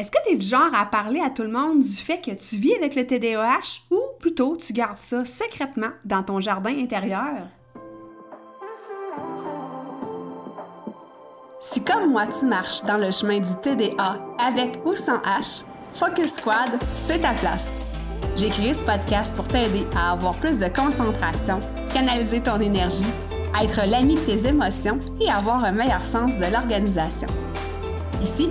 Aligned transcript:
Est-ce 0.00 0.10
que 0.10 0.16
tu 0.26 0.32
es 0.32 0.36
du 0.36 0.46
genre 0.46 0.74
à 0.74 0.86
parler 0.86 1.20
à 1.20 1.28
tout 1.28 1.42
le 1.42 1.50
monde 1.50 1.82
du 1.82 1.92
fait 1.92 2.22
que 2.22 2.30
tu 2.30 2.56
vis 2.56 2.74
avec 2.74 2.94
le 2.94 3.06
TDAH 3.06 3.82
ou 3.90 4.00
plutôt 4.18 4.56
tu 4.56 4.72
gardes 4.72 4.96
ça 4.96 5.26
secrètement 5.26 5.90
dans 6.06 6.22
ton 6.22 6.40
jardin 6.40 6.74
intérieur? 6.74 7.48
Si 11.60 11.84
comme 11.84 12.12
moi 12.12 12.26
tu 12.28 12.46
marches 12.46 12.82
dans 12.84 12.96
le 12.96 13.12
chemin 13.12 13.40
du 13.40 13.54
TDA 13.62 14.18
avec 14.38 14.80
ou 14.86 14.94
sans 14.94 15.18
H, 15.18 15.64
Focus 15.92 16.36
Squad, 16.36 16.70
c'est 16.80 17.18
ta 17.18 17.34
place. 17.34 17.78
J'ai 18.36 18.48
créé 18.48 18.72
ce 18.72 18.82
podcast 18.82 19.36
pour 19.36 19.48
t'aider 19.48 19.84
à 19.94 20.12
avoir 20.12 20.34
plus 20.36 20.60
de 20.60 20.68
concentration, 20.68 21.60
canaliser 21.92 22.42
ton 22.42 22.58
énergie, 22.58 23.04
être 23.62 23.82
l'ami 23.86 24.14
de 24.14 24.20
tes 24.20 24.46
émotions 24.46 24.98
et 25.20 25.28
avoir 25.28 25.62
un 25.62 25.72
meilleur 25.72 26.06
sens 26.06 26.38
de 26.38 26.50
l'organisation. 26.50 27.28
Ici, 28.22 28.50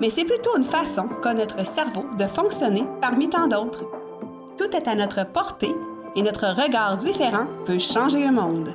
mais 0.00 0.10
c'est 0.10 0.24
plutôt 0.24 0.56
une 0.56 0.64
façon 0.64 1.08
qu'a 1.22 1.34
notre 1.34 1.64
cerveau 1.64 2.04
de 2.18 2.26
fonctionner 2.26 2.84
parmi 3.00 3.28
tant 3.28 3.46
d'autres. 3.46 3.84
Tout 4.56 4.74
est 4.76 4.88
à 4.88 4.94
notre 4.94 5.26
portée 5.26 5.74
et 6.16 6.22
notre 6.22 6.46
regard 6.46 6.96
différent 6.96 7.46
peut 7.64 7.78
changer 7.78 8.24
le 8.24 8.32
monde. 8.32 8.72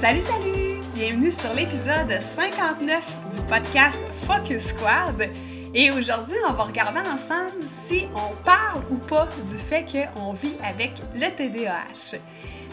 Salut, 0.00 0.22
salut! 0.22 0.80
Bienvenue 0.94 1.30
sur 1.30 1.52
l'épisode 1.54 2.20
59 2.20 3.02
du 3.34 3.40
podcast 3.48 3.98
Focus 4.26 4.68
Squad. 4.68 5.28
Et 5.74 5.90
aujourd'hui, 5.90 6.36
on 6.48 6.52
va 6.52 6.64
regarder 6.64 7.00
ensemble 7.00 7.62
si 7.86 8.06
on 8.14 8.34
parle 8.44 8.82
ou 8.90 8.96
pas 8.96 9.28
du 9.46 9.56
fait 9.56 9.84
qu'on 9.84 10.32
vit 10.32 10.54
avec 10.62 10.94
le 11.14 11.28
TDAH. 11.30 12.18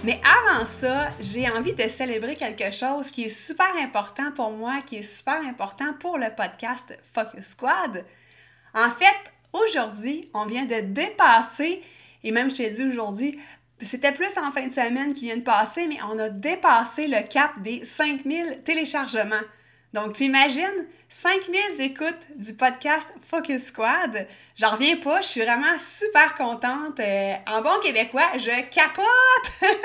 Mais 0.04 0.22
avant 0.24 0.66
ça, 0.66 1.10
j'ai 1.20 1.50
envie 1.50 1.74
de 1.74 1.88
célébrer 1.88 2.36
quelque 2.36 2.72
chose 2.72 3.10
qui 3.10 3.24
est 3.24 3.30
super 3.30 3.76
important 3.82 4.32
pour 4.36 4.52
moi, 4.52 4.82
qui 4.86 4.98
est 4.98 5.04
super 5.04 5.42
important 5.42 5.94
pour 6.00 6.18
le 6.18 6.28
podcast 6.36 6.98
Focus 7.14 7.46
Squad. 7.46 8.06
En 8.74 8.90
fait, 8.92 9.32
aujourd'hui, 9.54 10.30
on 10.34 10.46
vient 10.46 10.66
de 10.66 10.82
dépasser, 10.82 11.82
et 12.24 12.32
même 12.32 12.52
je 12.52 12.58
t'ai 12.58 12.70
dit 12.70 12.84
aujourd'hui, 12.84 13.40
c'était 13.80 14.12
plus 14.12 14.38
en 14.38 14.52
fin 14.52 14.68
de 14.68 14.74
semaine 14.74 15.14
qui 15.14 15.26
vient 15.26 15.38
de 15.38 15.42
passer, 15.42 15.88
mais 15.88 15.98
on 16.10 16.20
a 16.20 16.30
dépassé 16.30 17.08
le 17.08 17.28
cap 17.28 17.60
des 17.62 17.84
5000 17.84 18.62
téléchargements. 18.64 19.44
Donc, 19.94 20.14
tu 20.14 20.26
imagines 20.26 20.88
5000 21.18 21.80
écoutes 21.80 22.28
du 22.36 22.54
podcast 22.56 23.08
Focus 23.30 23.68
Squad. 23.68 24.28
J'en 24.58 24.72
reviens 24.72 24.98
pas, 24.98 25.22
je 25.22 25.28
suis 25.28 25.42
vraiment 25.44 25.78
super 25.80 26.36
contente. 26.36 27.00
Euh, 27.00 27.36
en 27.48 27.62
bon 27.62 27.80
québécois, 27.82 28.38
je 28.38 28.70
capote! 28.70 29.06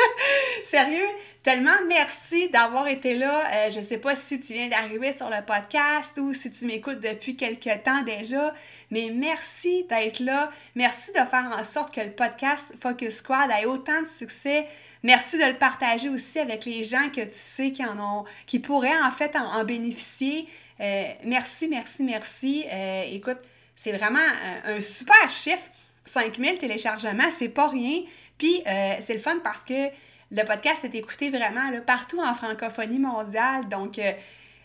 Sérieux, 0.65 1.07
tellement 1.45 1.77
merci 1.87 2.51
d'avoir 2.51 2.89
été 2.89 3.15
là. 3.15 3.45
Euh, 3.55 3.71
je 3.71 3.81
sais 3.81 3.99
pas 3.99 4.17
si 4.17 4.41
tu 4.41 4.55
viens 4.55 4.69
d'arriver 4.69 5.13
sur 5.13 5.31
le 5.31 5.41
podcast 5.47 6.19
ou 6.19 6.35
si 6.35 6.51
tu 6.51 6.67
m'écoutes 6.67 6.99
depuis 6.99 7.37
quelques 7.37 7.85
temps 7.85 8.03
déjà, 8.03 8.53
mais 8.91 9.13
merci 9.15 9.85
d'être 9.85 10.19
là. 10.19 10.51
Merci 10.75 11.13
de 11.13 11.25
faire 11.31 11.57
en 11.57 11.63
sorte 11.63 11.95
que 11.95 12.01
le 12.01 12.11
podcast 12.11 12.73
Focus 12.83 13.19
Squad 13.19 13.51
ait 13.53 13.67
autant 13.67 14.03
de 14.03 14.09
succès. 14.09 14.67
Merci 15.03 15.39
de 15.39 15.45
le 15.45 15.55
partager 15.55 16.09
aussi 16.11 16.39
avec 16.39 16.67
les 16.67 16.85
gens 16.85 17.09
que 17.09 17.23
tu 17.23 17.29
sais 17.31 17.73
qui 17.73 17.85
en 17.85 17.99
ont, 17.99 18.25
qui 18.47 18.59
pourraient 18.59 19.01
en 19.03 19.11
fait 19.11 19.35
en, 19.37 19.65
bénéficier. 19.65 20.47
Euh, 20.81 21.05
merci, 21.25 21.69
merci, 21.69 22.03
merci. 22.03 22.65
Euh, 22.73 23.05
écoute, 23.09 23.39
c'est 23.77 23.93
vraiment 23.93 24.19
un, 24.65 24.83
super 24.83 25.31
chiffre. 25.31 25.69
5000 26.07 26.59
téléchargements, 26.59 27.31
c'est 27.37 27.51
pas 27.51 27.69
rien. 27.69 28.03
Puis 28.39 28.63
euh, 28.67 28.95
c'est 29.01 29.15
le 29.15 29.21
fun 29.21 29.39
parce 29.45 29.63
que 29.63 29.89
le 30.33 30.45
podcast 30.45 30.85
est 30.85 30.95
écouté 30.95 31.31
vraiment 31.31 31.71
partout 31.87 32.21
en 32.21 32.35
francophonie 32.35 32.99
mondiale. 32.99 33.69
Donc, 33.69 34.01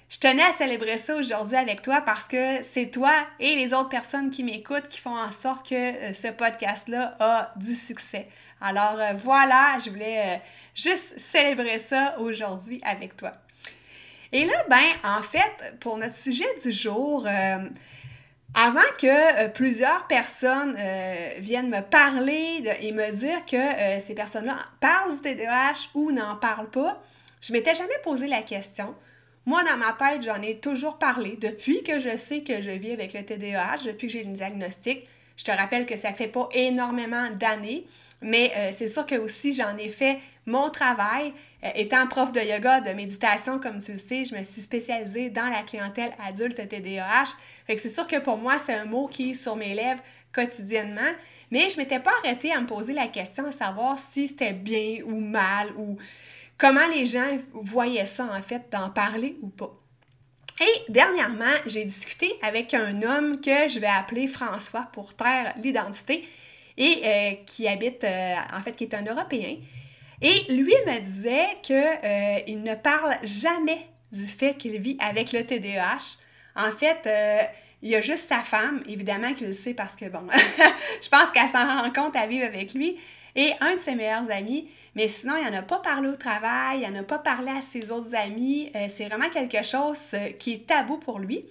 je 0.09 0.19
tenais 0.19 0.43
à 0.43 0.51
célébrer 0.53 0.97
ça 0.97 1.15
aujourd'hui 1.15 1.57
avec 1.57 1.81
toi 1.81 2.01
parce 2.01 2.27
que 2.27 2.63
c'est 2.63 2.89
toi 2.89 3.11
et 3.39 3.55
les 3.55 3.73
autres 3.73 3.89
personnes 3.89 4.29
qui 4.29 4.43
m'écoutent 4.43 4.87
qui 4.87 5.01
font 5.01 5.17
en 5.17 5.31
sorte 5.31 5.67
que 5.67 6.13
ce 6.13 6.31
podcast-là 6.31 7.15
a 7.19 7.53
du 7.57 7.75
succès. 7.75 8.27
Alors 8.61 8.99
euh, 8.99 9.13
voilà, 9.17 9.77
je 9.83 9.89
voulais 9.89 10.21
euh, 10.25 10.37
juste 10.73 11.19
célébrer 11.19 11.79
ça 11.79 12.15
aujourd'hui 12.19 12.79
avec 12.83 13.17
toi. 13.17 13.33
Et 14.35 14.43
là, 14.43 14.65
ben, 14.69 14.89
en 15.05 15.21
fait, 15.21 15.77
pour 15.79 15.97
notre 15.97 16.13
sujet 16.13 16.43
du 16.61 16.73
jour, 16.73 17.25
euh, 17.25 17.69
avant 18.53 18.81
que 18.99 19.47
plusieurs 19.47 20.07
personnes 20.07 20.77
viennent 21.39 21.69
me 21.69 21.79
parler 21.81 22.61
et 22.81 22.91
me 22.91 23.11
dire 23.13 23.45
que 23.45 24.01
ces 24.01 24.13
personnes-là 24.13 24.57
parlent 24.81 25.13
du 25.13 25.21
TDAH 25.21 25.89
ou 25.93 26.11
n'en 26.11 26.35
parlent 26.35 26.69
pas, 26.69 27.01
je 27.39 27.53
m'étais 27.53 27.75
jamais 27.75 27.97
posé 28.03 28.27
la 28.27 28.41
question. 28.41 28.93
Moi, 29.45 29.63
dans 29.63 29.77
ma 29.77 29.93
tête, 29.93 30.23
j'en 30.23 30.41
ai 30.41 30.57
toujours 30.57 30.97
parlé 30.97 31.37
depuis 31.39 31.81
que 31.83 32.01
je 32.01 32.17
sais 32.17 32.41
que 32.41 32.61
je 32.61 32.71
vis 32.71 32.91
avec 32.91 33.13
le 33.13 33.23
TDAH, 33.23 33.83
depuis 33.85 34.07
que 34.07 34.13
j'ai 34.13 34.23
le 34.25 34.33
diagnostic. 34.33 35.07
Je 35.37 35.45
te 35.45 35.51
rappelle 35.51 35.85
que 35.85 35.95
ça 35.95 36.11
fait 36.11 36.27
pas 36.27 36.49
énormément 36.51 37.29
d'années, 37.31 37.85
mais 38.21 38.51
euh, 38.57 38.71
c'est 38.73 38.87
sûr 38.87 39.05
que 39.05 39.15
aussi 39.15 39.53
j'en 39.53 39.77
ai 39.77 39.89
fait 39.89 40.19
mon 40.45 40.69
travail. 40.69 41.33
Euh, 41.63 41.69
étant 41.75 42.07
prof 42.07 42.31
de 42.31 42.39
yoga, 42.39 42.81
de 42.81 42.91
méditation, 42.91 43.59
comme 43.59 43.79
tu 43.79 43.93
le 43.93 43.97
sais, 43.97 44.25
je 44.25 44.35
me 44.35 44.43
suis 44.43 44.61
spécialisée 44.61 45.29
dans 45.29 45.47
la 45.47 45.63
clientèle 45.63 46.11
adulte 46.23 46.67
TDAH. 46.67 47.37
Fait 47.67 47.75
que 47.75 47.81
c'est 47.81 47.89
sûr 47.89 48.07
que 48.07 48.19
pour 48.19 48.37
moi, 48.37 48.57
c'est 48.57 48.73
un 48.73 48.85
mot 48.85 49.07
qui 49.07 49.31
est 49.31 49.35
sur 49.35 49.55
mes 49.55 49.73
lèvres 49.73 50.01
quotidiennement. 50.33 51.11
Mais 51.51 51.69
je 51.69 51.77
m'étais 51.77 51.99
pas 51.99 52.11
arrêtée 52.23 52.51
à 52.51 52.59
me 52.59 52.67
poser 52.67 52.93
la 52.93 53.07
question 53.07 53.47
de 53.47 53.53
savoir 53.53 53.97
si 53.99 54.27
c'était 54.27 54.53
bien 54.53 54.99
ou 55.05 55.19
mal 55.19 55.71
ou 55.77 55.97
comment 56.57 56.87
les 56.87 57.05
gens 57.05 57.37
voyaient 57.53 58.05
ça 58.05 58.25
en 58.25 58.41
fait, 58.41 58.63
d'en 58.71 58.89
parler 58.89 59.37
ou 59.41 59.47
pas. 59.49 59.73
Et 60.61 60.91
dernièrement, 60.91 61.53
j'ai 61.65 61.83
discuté 61.83 62.31
avec 62.41 62.73
un 62.73 63.01
homme 63.01 63.41
que 63.41 63.67
je 63.67 63.79
vais 63.79 63.87
appeler 63.87 64.27
François 64.27 64.87
pour 64.93 65.13
taire 65.13 65.53
l'identité 65.61 66.27
et 66.77 67.01
euh, 67.03 67.31
qui 67.45 67.67
habite, 67.67 68.03
euh, 68.03 68.35
en 68.53 68.61
fait, 68.61 68.73
qui 68.73 68.85
est 68.85 68.93
un 68.93 69.03
Européen. 69.03 69.57
Et 70.21 70.45
lui 70.49 70.73
me 70.87 70.99
disait 70.99 71.47
qu'il 71.61 71.75
euh, 71.75 72.39
ne 72.47 72.75
parle 72.75 73.15
jamais 73.23 73.87
du 74.11 74.25
fait 74.25 74.55
qu'il 74.55 74.77
vit 74.79 74.97
avec 74.99 75.31
le 75.31 75.45
TDAH. 75.45 76.17
En 76.55 76.71
fait, 76.71 77.09
il 77.81 77.89
y 77.89 77.95
a 77.95 78.01
juste 78.01 78.29
sa 78.29 78.41
femme, 78.41 78.81
évidemment 78.87 79.33
qu'il 79.33 79.47
le 79.47 79.53
sait 79.53 79.73
parce 79.73 79.95
que, 79.95 80.05
bon, 80.05 80.25
je 81.03 81.09
pense 81.09 81.31
qu'elle 81.31 81.49
s'en 81.49 81.65
rend 81.65 81.91
compte 81.91 82.15
à 82.15 82.27
vivre 82.27 82.45
avec 82.45 82.73
lui, 82.73 82.97
et 83.35 83.51
un 83.59 83.75
de 83.75 83.79
ses 83.79 83.95
meilleurs 83.95 84.31
amis. 84.31 84.69
Mais 84.95 85.09
sinon, 85.09 85.33
il 85.35 85.51
n'en 85.51 85.57
a 85.57 85.61
pas 85.61 85.79
parlé 85.79 86.07
au 86.07 86.15
travail, 86.15 86.83
il 86.83 86.93
n'en 86.93 87.01
a 87.01 87.03
pas 87.03 87.19
parlé 87.19 87.51
à 87.51 87.61
ses 87.61 87.91
autres 87.91 88.15
amis. 88.15 88.71
c'est 88.87 89.07
vraiment 89.09 89.29
quelque 89.29 89.65
chose 89.65 90.15
qui 90.39 90.53
est 90.53 90.65
tabou 90.65 90.97
pour 90.97 91.19
lui. 91.19 91.43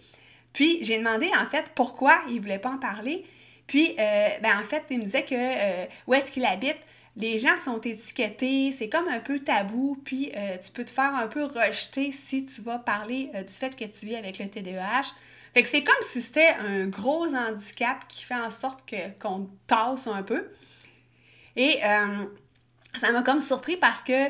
Puis, 0.54 0.78
j'ai 0.82 0.96
demandé, 0.96 1.28
en 1.38 1.50
fait, 1.50 1.66
pourquoi 1.74 2.22
il 2.28 2.36
ne 2.36 2.40
voulait 2.40 2.58
pas 2.58 2.70
en 2.70 2.78
parler. 2.78 3.26
Puis, 3.66 3.94
euh, 3.98 4.28
ben, 4.42 4.58
en 4.62 4.66
fait, 4.66 4.84
il 4.90 4.98
me 4.98 5.04
disait 5.04 5.24
que 5.24 5.34
euh, 5.34 5.86
où 6.06 6.14
est-ce 6.14 6.30
qu'il 6.30 6.44
habite, 6.44 6.78
les 7.16 7.38
gens 7.38 7.58
sont 7.58 7.80
étiquetés, 7.80 8.72
c'est 8.72 8.88
comme 8.88 9.08
un 9.08 9.20
peu 9.20 9.38
tabou, 9.38 10.00
puis 10.04 10.32
euh, 10.36 10.56
tu 10.58 10.72
peux 10.72 10.84
te 10.84 10.90
faire 10.90 11.14
un 11.14 11.28
peu 11.28 11.44
rejeter 11.44 12.10
si 12.12 12.44
tu 12.44 12.60
vas 12.60 12.78
parler 12.78 13.30
du 13.34 13.52
fait 13.52 13.76
que 13.76 13.84
tu 13.84 14.06
vis 14.06 14.16
avec 14.16 14.38
le 14.38 14.48
TDAH. 14.48 15.14
Fait 15.54 15.62
que 15.62 15.68
c'est 15.68 15.84
comme 15.84 15.94
si 16.02 16.20
c'était 16.20 16.54
un 16.58 16.86
gros 16.86 17.32
handicap 17.34 18.08
qui 18.08 18.24
fait 18.24 18.34
en 18.34 18.50
sorte 18.50 18.88
que, 18.88 19.10
qu'on 19.20 19.48
tasse 19.68 20.08
un 20.08 20.24
peu. 20.24 20.48
Et 21.54 21.78
ça 22.98 23.12
m'a 23.12 23.22
comme 23.22 23.40
surpris 23.40 23.76
parce 23.76 24.02
que 24.02 24.28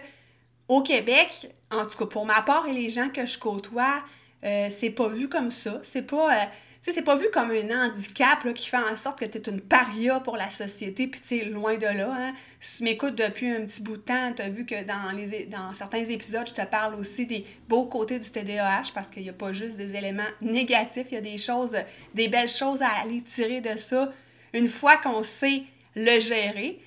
au 0.69 0.83
Québec, 0.83 1.51
en 1.71 1.87
tout 1.87 1.97
cas 1.97 2.05
pour 2.05 2.27
ma 2.27 2.43
part 2.43 2.67
et 2.67 2.75
les 2.75 2.91
gens 2.91 3.09
que 3.09 3.25
je 3.25 3.39
côtoie, 3.39 4.03
c'est 4.43 4.91
pas 4.95 5.09
vu 5.09 5.31
comme 5.31 5.51
ça. 5.51 5.81
C'est 5.83 6.07
pas 6.07 6.51
sais, 6.85 6.93
c'est 6.93 7.03
pas 7.03 7.17
vu 7.17 7.27
comme 7.33 7.51
un 7.51 7.87
handicap 7.87 8.53
qui 8.53 8.69
fait 8.69 8.77
en 8.77 8.95
sorte 8.97 9.19
que 9.19 9.25
tu 9.25 9.39
es 9.39 9.51
une 9.51 9.61
paria 9.61 10.21
pour 10.21 10.37
la 10.37 10.51
société, 10.51 11.07
puis 11.07 11.21
tu 11.21 11.45
loin 11.47 11.79
de 11.79 11.87
là. 11.87 12.15
Hein. 12.15 12.35
Si 12.61 12.79
tu 12.79 12.85
m'écoutes 12.85 13.15
depuis 13.15 13.51
un 13.51 13.63
petit 13.63 13.83
bout 13.83 13.97
de 13.97 14.03
temps, 14.03 14.33
tu 14.35 14.43
as 14.43 14.51
vu 14.51 14.67
que 14.67 14.85
dans, 14.85 15.17
les, 15.17 15.47
dans 15.47 15.73
certains 15.73 16.05
épisodes, 16.05 16.47
je 16.47 16.53
te 16.53 16.67
parle 16.67 16.95
aussi 16.97 17.25
des 17.25 17.47
beaux 17.69 17.87
côtés 17.87 18.19
du 18.19 18.31
TDAH, 18.31 18.93
parce 18.95 19.09
qu'il 19.09 19.23
n'y 19.23 19.31
a 19.31 19.35
pas 19.35 19.55
juste 19.55 19.79
des 19.79 19.97
éléments 19.97 20.23
négatifs, 20.43 21.07
il 21.11 21.15
y 21.15 21.19
a 21.19 21.23
des 21.23 21.39
choses, 21.39 21.75
des 22.13 22.29
belles 22.29 22.51
choses 22.51 22.83
à 22.83 22.89
aller 23.03 23.23
tirer 23.23 23.63
de 23.63 23.79
ça 23.79 24.13
une 24.53 24.69
fois 24.69 24.99
qu'on 24.99 25.23
sait 25.23 25.63
le 25.97 26.21
gérer. 26.21 26.81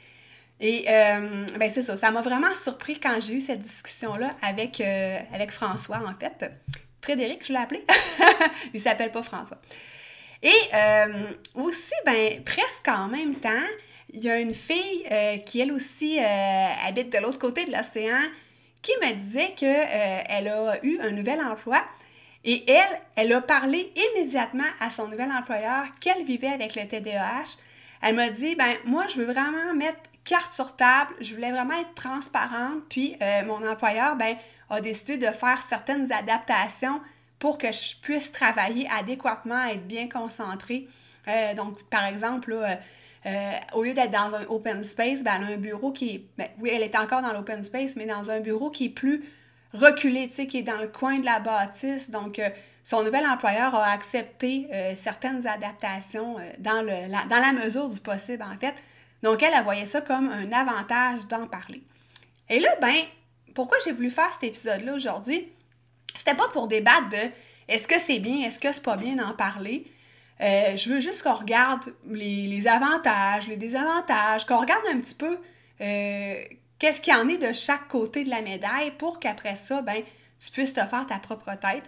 Et 0.60 0.86
euh, 0.90 1.46
ben 1.60 1.70
c'est 1.72 1.82
ça, 1.82 1.98
ça 1.98 2.12
m'a 2.12 2.22
vraiment 2.22 2.54
surpris 2.54 3.00
quand 3.00 3.20
j'ai 3.22 3.34
eu 3.34 3.42
cette 3.42 3.62
discussion-là 3.62 4.36
avec, 4.42 4.80
euh, 4.80 5.18
avec 5.34 5.52
François, 5.52 6.02
en 6.06 6.14
fait. 6.20 6.52
Frédéric, 7.02 7.46
je 7.46 7.54
l'ai 7.54 7.60
appelé. 7.60 7.84
Il 8.74 8.82
s'appelle 8.82 9.12
pas 9.12 9.24
François. 9.24 9.58
Et 10.44 10.52
euh, 10.74 11.32
aussi, 11.56 11.94
ben, 12.06 12.44
presque 12.44 12.88
en 12.88 13.08
même 13.08 13.36
temps, 13.36 13.50
il 14.14 14.24
y 14.24 14.30
a 14.30 14.40
une 14.40 14.54
fille 14.54 15.04
qui, 15.46 15.60
elle 15.60 15.74
aussi, 15.74 16.18
habite 16.20 17.12
de 17.12 17.18
l'autre 17.18 17.40
côté 17.40 17.66
de 17.66 17.72
l'océan, 17.72 18.22
qui 18.82 18.92
me 19.02 19.14
disait 19.14 19.54
qu'elle 19.58 20.48
a 20.48 20.80
eu 20.84 21.00
un 21.02 21.12
nouvel 21.12 21.42
emploi. 21.42 21.84
Et 22.46 22.64
elle, 22.72 23.02
elle 23.18 23.34
a 23.34 23.42
parlé 23.42 23.92
immédiatement 23.96 24.64
à 24.80 24.90
son 24.90 25.10
nouvel 25.10 25.30
employeur 25.32 25.84
qu'elle 26.00 26.24
vivait 26.24 26.48
avec 26.48 26.76
le 26.76 26.88
TDAH. 26.88 27.58
Elle 28.02 28.16
m'a 28.16 28.30
dit, 28.30 28.56
ben 28.56 28.76
moi, 28.86 29.06
je 29.08 29.20
veux 29.20 29.26
vraiment 29.26 29.74
mettre 29.74 30.00
carte 30.28 30.52
sur 30.52 30.76
table, 30.76 31.14
je 31.22 31.34
voulais 31.34 31.52
vraiment 31.52 31.80
être 31.80 31.94
transparente, 31.96 32.84
puis 32.90 33.16
euh, 33.22 33.46
mon 33.46 33.66
employeur 33.68 34.16
ben, 34.18 34.36
a 34.70 34.82
décidé 34.82 35.18
de 35.18 35.32
faire 35.32 35.62
certaines 35.68 36.12
adaptations 36.12 37.00
pour 37.40 37.58
que 37.58 37.72
je 37.72 37.96
puisse 38.02 38.32
travailler 38.32 38.90
adéquatement, 38.90 39.64
être 39.66 39.88
bien 39.88 40.10
concentrée. 40.10 40.88
Euh, 41.28 41.54
donc, 41.54 41.82
par 41.84 42.06
exemple, 42.06 42.54
euh, 42.54 43.52
au 43.74 43.84
lieu 43.84 43.94
d'être 43.94 44.12
dans 44.12 44.36
un 44.36 44.44
open 44.50 44.84
space, 44.84 45.24
ben, 45.24 45.36
elle 45.38 45.44
a 45.44 45.54
un 45.54 45.58
bureau 45.58 45.92
qui 45.92 46.16
est, 46.16 46.26
ben, 46.38 46.50
oui, 46.60 46.72
elle 46.74 46.84
est 46.84 46.98
encore 46.98 47.22
dans 47.22 47.32
l'open 47.32 47.64
space, 47.64 47.96
mais 47.96 48.06
dans 48.06 48.30
un 48.30 48.42
bureau 48.42 48.70
qui 48.70 48.86
est 48.86 48.90
plus 48.90 49.24
reculé, 49.74 50.28
tu 50.28 50.36
sais, 50.36 50.48
qui 50.48 50.58
est 50.58 50.64
dans 50.64 50.82
le 50.82 50.88
coin 50.88 51.20
de 51.20 51.26
la 51.26 51.40
bâtisse. 51.40 52.10
Donc, 52.10 52.42
son 52.84 53.04
nouvel 53.04 53.26
employeur 53.28 53.76
a 53.76 53.92
accepté 53.92 54.68
certaines 54.96 55.46
adaptations 55.46 56.38
dans, 56.58 56.82
le, 56.82 57.10
dans 57.30 57.40
la 57.40 57.52
mesure 57.52 57.90
du 57.90 58.00
possible, 58.00 58.44
en 58.44 58.58
fait, 58.58 58.74
donc, 59.24 59.42
elle, 59.42 59.54
elle 59.56 59.64
voyait 59.64 59.86
ça 59.86 60.02
comme 60.02 60.30
un 60.30 60.52
avantage 60.52 61.28
d'en 61.28 61.48
parler. 61.48 61.82
Et 62.50 62.60
là, 62.60 62.70
ben, 62.82 62.96
pourquoi 63.56 63.78
j'ai 63.84 63.92
voulu 63.92 64.12
faire 64.12 64.32
cet 64.34 64.44
épisode-là 64.44 64.94
aujourd'hui? 64.94 65.52
C'était 66.16 66.36
pas 66.36 66.48
pour 66.50 66.68
débattre 66.68 67.10
de 67.10 67.32
est-ce 67.68 67.88
que 67.88 68.00
c'est 68.00 68.20
bien, 68.20 68.48
est-ce 68.48 68.60
que 68.60 68.72
c'est 68.72 68.84
pas 68.84 68.96
bien 68.96 69.16
d'en 69.16 69.34
parler? 69.34 69.92
Euh, 70.40 70.78
je 70.78 70.90
veux 70.90 71.00
juste 71.00 71.24
qu'on 71.24 71.34
regarde 71.34 71.82
les, 72.10 72.68
avantages, 72.68 73.48
les 73.48 73.58
désavantages, 73.58 74.46
qu'on 74.46 74.60
regarde 74.60 74.84
un 74.92 75.00
petit 75.00 75.16
peu 75.16 75.40
euh, 75.82 76.44
qu'est-ce 76.80 77.02
qu'il 77.02 77.14
y 77.14 77.16
en 77.16 77.28
est 77.28 77.38
de 77.38 77.54
chaque 77.54 77.88
côté 77.88 78.24
de 78.24 78.30
la 78.30 78.42
médaille 78.42 78.92
pour 78.92 79.20
qu'après 79.20 79.56
ça, 79.56 79.82
ben, 79.82 80.04
tu 80.40 80.52
puisses 80.52 80.74
te 80.74 80.86
faire 80.86 81.08
ta 81.08 81.18
propre 81.18 81.52
tête. 81.56 81.84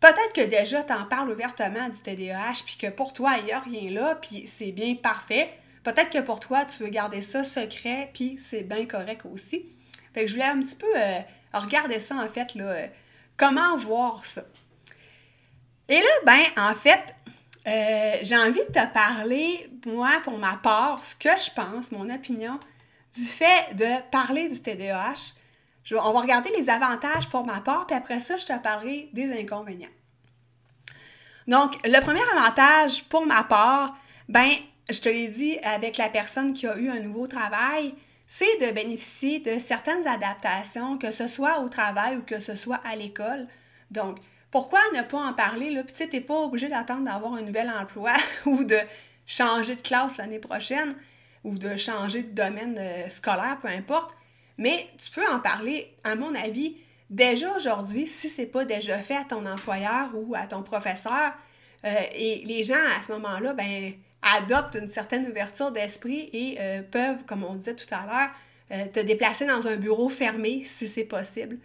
Peut-être 0.00 0.32
que 0.34 0.40
déjà, 0.40 0.82
tu 0.82 0.94
en 0.94 1.04
parles 1.04 1.30
ouvertement 1.30 1.90
du 1.90 2.00
TDAH, 2.00 2.62
puis 2.64 2.78
que 2.78 2.86
pour 2.86 3.12
toi, 3.12 3.34
il 3.38 3.44
n'y 3.44 3.52
a 3.52 3.60
rien 3.60 3.90
là, 3.90 4.14
puis 4.14 4.46
c'est 4.46 4.72
bien 4.72 4.94
parfait. 4.94 5.52
Peut-être 5.82 6.10
que 6.10 6.18
pour 6.18 6.40
toi, 6.40 6.64
tu 6.64 6.82
veux 6.82 6.90
garder 6.90 7.22
ça 7.22 7.42
secret, 7.44 8.10
puis 8.12 8.38
c'est 8.38 8.62
bien 8.62 8.86
correct 8.86 9.22
aussi. 9.24 9.66
Fait 10.12 10.22
que 10.22 10.26
je 10.26 10.34
voulais 10.34 10.46
un 10.46 10.60
petit 10.60 10.76
peu 10.76 10.92
euh, 10.94 11.20
regarder 11.54 12.00
ça, 12.00 12.16
en 12.16 12.28
fait, 12.28 12.54
là, 12.54 12.64
euh, 12.64 12.86
comment 13.36 13.76
voir 13.76 14.24
ça. 14.24 14.42
Et 15.88 15.98
là, 16.00 16.10
ben, 16.26 16.42
en 16.56 16.74
fait, 16.74 17.14
euh, 17.66 18.18
j'ai 18.22 18.36
envie 18.36 18.60
de 18.60 18.72
te 18.72 18.92
parler, 18.92 19.70
moi, 19.86 20.20
pour 20.22 20.38
ma 20.38 20.54
part, 20.62 21.02
ce 21.04 21.16
que 21.16 21.30
je 21.42 21.50
pense, 21.50 21.90
mon 21.92 22.08
opinion, 22.10 22.58
du 23.14 23.24
fait 23.24 23.74
de 23.74 24.10
parler 24.10 24.48
du 24.48 24.60
TDAH. 24.60 25.34
on 25.92 26.12
va 26.12 26.20
regarder 26.20 26.50
les 26.56 26.68
avantages 26.68 27.28
pour 27.28 27.44
ma 27.46 27.60
part, 27.60 27.86
puis 27.86 27.96
après 27.96 28.20
ça, 28.20 28.36
je 28.36 28.46
te 28.46 28.58
parlerai 28.58 29.08
des 29.12 29.32
inconvénients. 29.32 29.88
Donc, 31.46 31.76
le 31.84 32.00
premier 32.00 32.22
avantage 32.36 33.04
pour 33.04 33.26
ma 33.26 33.42
part, 33.42 33.94
ben, 34.28 34.52
je 34.90 35.00
te 35.00 35.08
l'ai 35.08 35.28
dit 35.28 35.58
avec 35.62 35.96
la 35.96 36.08
personne 36.08 36.52
qui 36.52 36.66
a 36.66 36.76
eu 36.76 36.88
un 36.88 37.00
nouveau 37.00 37.26
travail, 37.26 37.94
c'est 38.26 38.60
de 38.60 38.72
bénéficier 38.72 39.40
de 39.40 39.58
certaines 39.58 40.06
adaptations, 40.06 40.98
que 40.98 41.10
ce 41.10 41.26
soit 41.26 41.60
au 41.60 41.68
travail 41.68 42.16
ou 42.16 42.22
que 42.22 42.40
ce 42.40 42.54
soit 42.54 42.80
à 42.84 42.96
l'école. 42.96 43.46
Donc, 43.90 44.18
pourquoi 44.50 44.80
ne 44.94 45.02
pas 45.02 45.18
en 45.18 45.32
parler? 45.32 45.70
Là? 45.70 45.82
Puis 45.84 45.94
tu 45.94 46.16
n'es 46.16 46.20
pas 46.20 46.38
obligé 46.38 46.68
d'attendre 46.68 47.04
d'avoir 47.04 47.34
un 47.34 47.42
nouvel 47.42 47.70
emploi 47.70 48.12
ou 48.46 48.64
de 48.64 48.78
changer 49.26 49.76
de 49.76 49.80
classe 49.80 50.16
l'année 50.16 50.38
prochaine 50.38 50.94
ou 51.44 51.56
de 51.56 51.76
changer 51.76 52.22
de 52.22 52.32
domaine 52.34 52.76
euh, 52.78 53.08
scolaire, 53.08 53.58
peu 53.62 53.68
importe. 53.68 54.12
Mais 54.58 54.88
tu 54.98 55.10
peux 55.10 55.26
en 55.28 55.40
parler, 55.40 55.92
à 56.04 56.14
mon 56.14 56.34
avis, 56.34 56.76
déjà 57.08 57.54
aujourd'hui, 57.56 58.06
si 58.06 58.28
c'est 58.28 58.46
pas 58.46 58.64
déjà 58.64 58.98
fait 58.98 59.16
à 59.16 59.24
ton 59.24 59.46
employeur 59.46 60.10
ou 60.14 60.34
à 60.34 60.46
ton 60.46 60.62
professeur. 60.62 61.32
Euh, 61.84 61.94
et 62.14 62.42
les 62.44 62.62
gens, 62.62 62.74
à 62.74 63.02
ce 63.02 63.10
moment-là, 63.12 63.54
ben 63.54 63.94
adoptent 64.22 64.74
une 64.74 64.88
certaine 64.88 65.26
ouverture 65.26 65.70
d'esprit 65.70 66.28
et 66.32 66.56
euh, 66.60 66.82
peuvent, 66.82 67.24
comme 67.26 67.44
on 67.44 67.54
disait 67.54 67.74
tout 67.74 67.92
à 67.92 68.06
l'heure, 68.06 68.30
euh, 68.72 68.86
te 68.92 69.00
déplacer 69.00 69.46
dans 69.46 69.66
un 69.66 69.76
bureau 69.76 70.08
fermé 70.08 70.64
si 70.66 70.88
c'est 70.88 71.04
possible. 71.04 71.58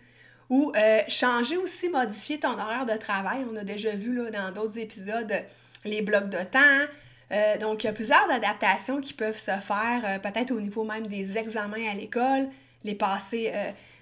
Ou 0.49 0.71
euh, 0.75 1.01
changer 1.07 1.57
aussi, 1.57 1.89
modifier 1.89 2.39
ton 2.39 2.53
horaire 2.53 2.85
de 2.85 2.97
travail. 2.97 3.45
On 3.51 3.55
a 3.55 3.63
déjà 3.63 3.91
vu 3.95 4.15
là, 4.15 4.29
dans 4.29 4.51
d'autres 4.51 4.79
épisodes 4.79 5.33
les 5.83 6.01
blocs 6.01 6.29
de 6.29 6.43
temps. 6.43 7.59
donc, 7.59 7.83
il 7.83 7.87
y 7.87 7.89
a 7.89 7.93
plusieurs 7.93 8.29
adaptations 8.31 9.01
qui 9.01 9.13
peuvent 9.13 9.37
se 9.37 9.51
faire, 9.51 10.19
peut-être 10.21 10.51
au 10.51 10.59
niveau 10.59 10.83
même 10.83 11.05
des 11.05 11.37
examens 11.37 11.91
à 11.91 11.93
l'école, 11.93 12.47
les 12.83 12.95
passer 12.95 13.53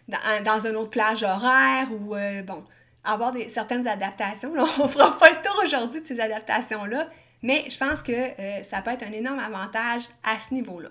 dans, 0.08 0.60
une 0.66 0.78
autre 0.78 0.92
plage 0.92 1.24
horaire 1.24 1.92
ou, 1.92 2.16
bon, 2.46 2.64
avoir 3.04 3.34
certaines 3.50 3.86
adaptations. 3.86 4.54
on 4.80 4.84
ne 4.84 4.88
fera 4.88 5.18
pas 5.18 5.30
le 5.30 5.36
tour 5.44 5.62
aujourd'hui 5.66 6.02
de 6.02 6.08
ces 6.08 6.22
adaptations-là, 6.22 7.10
mais 7.44 7.70
je 7.70 7.78
pense 7.78 8.02
que 8.02 8.12
euh, 8.12 8.64
ça 8.64 8.82
peut 8.82 8.92
être 8.92 9.04
un 9.04 9.12
énorme 9.12 9.40
avantage 9.40 10.04
à 10.24 10.40
ce 10.40 10.54
niveau-là. 10.54 10.90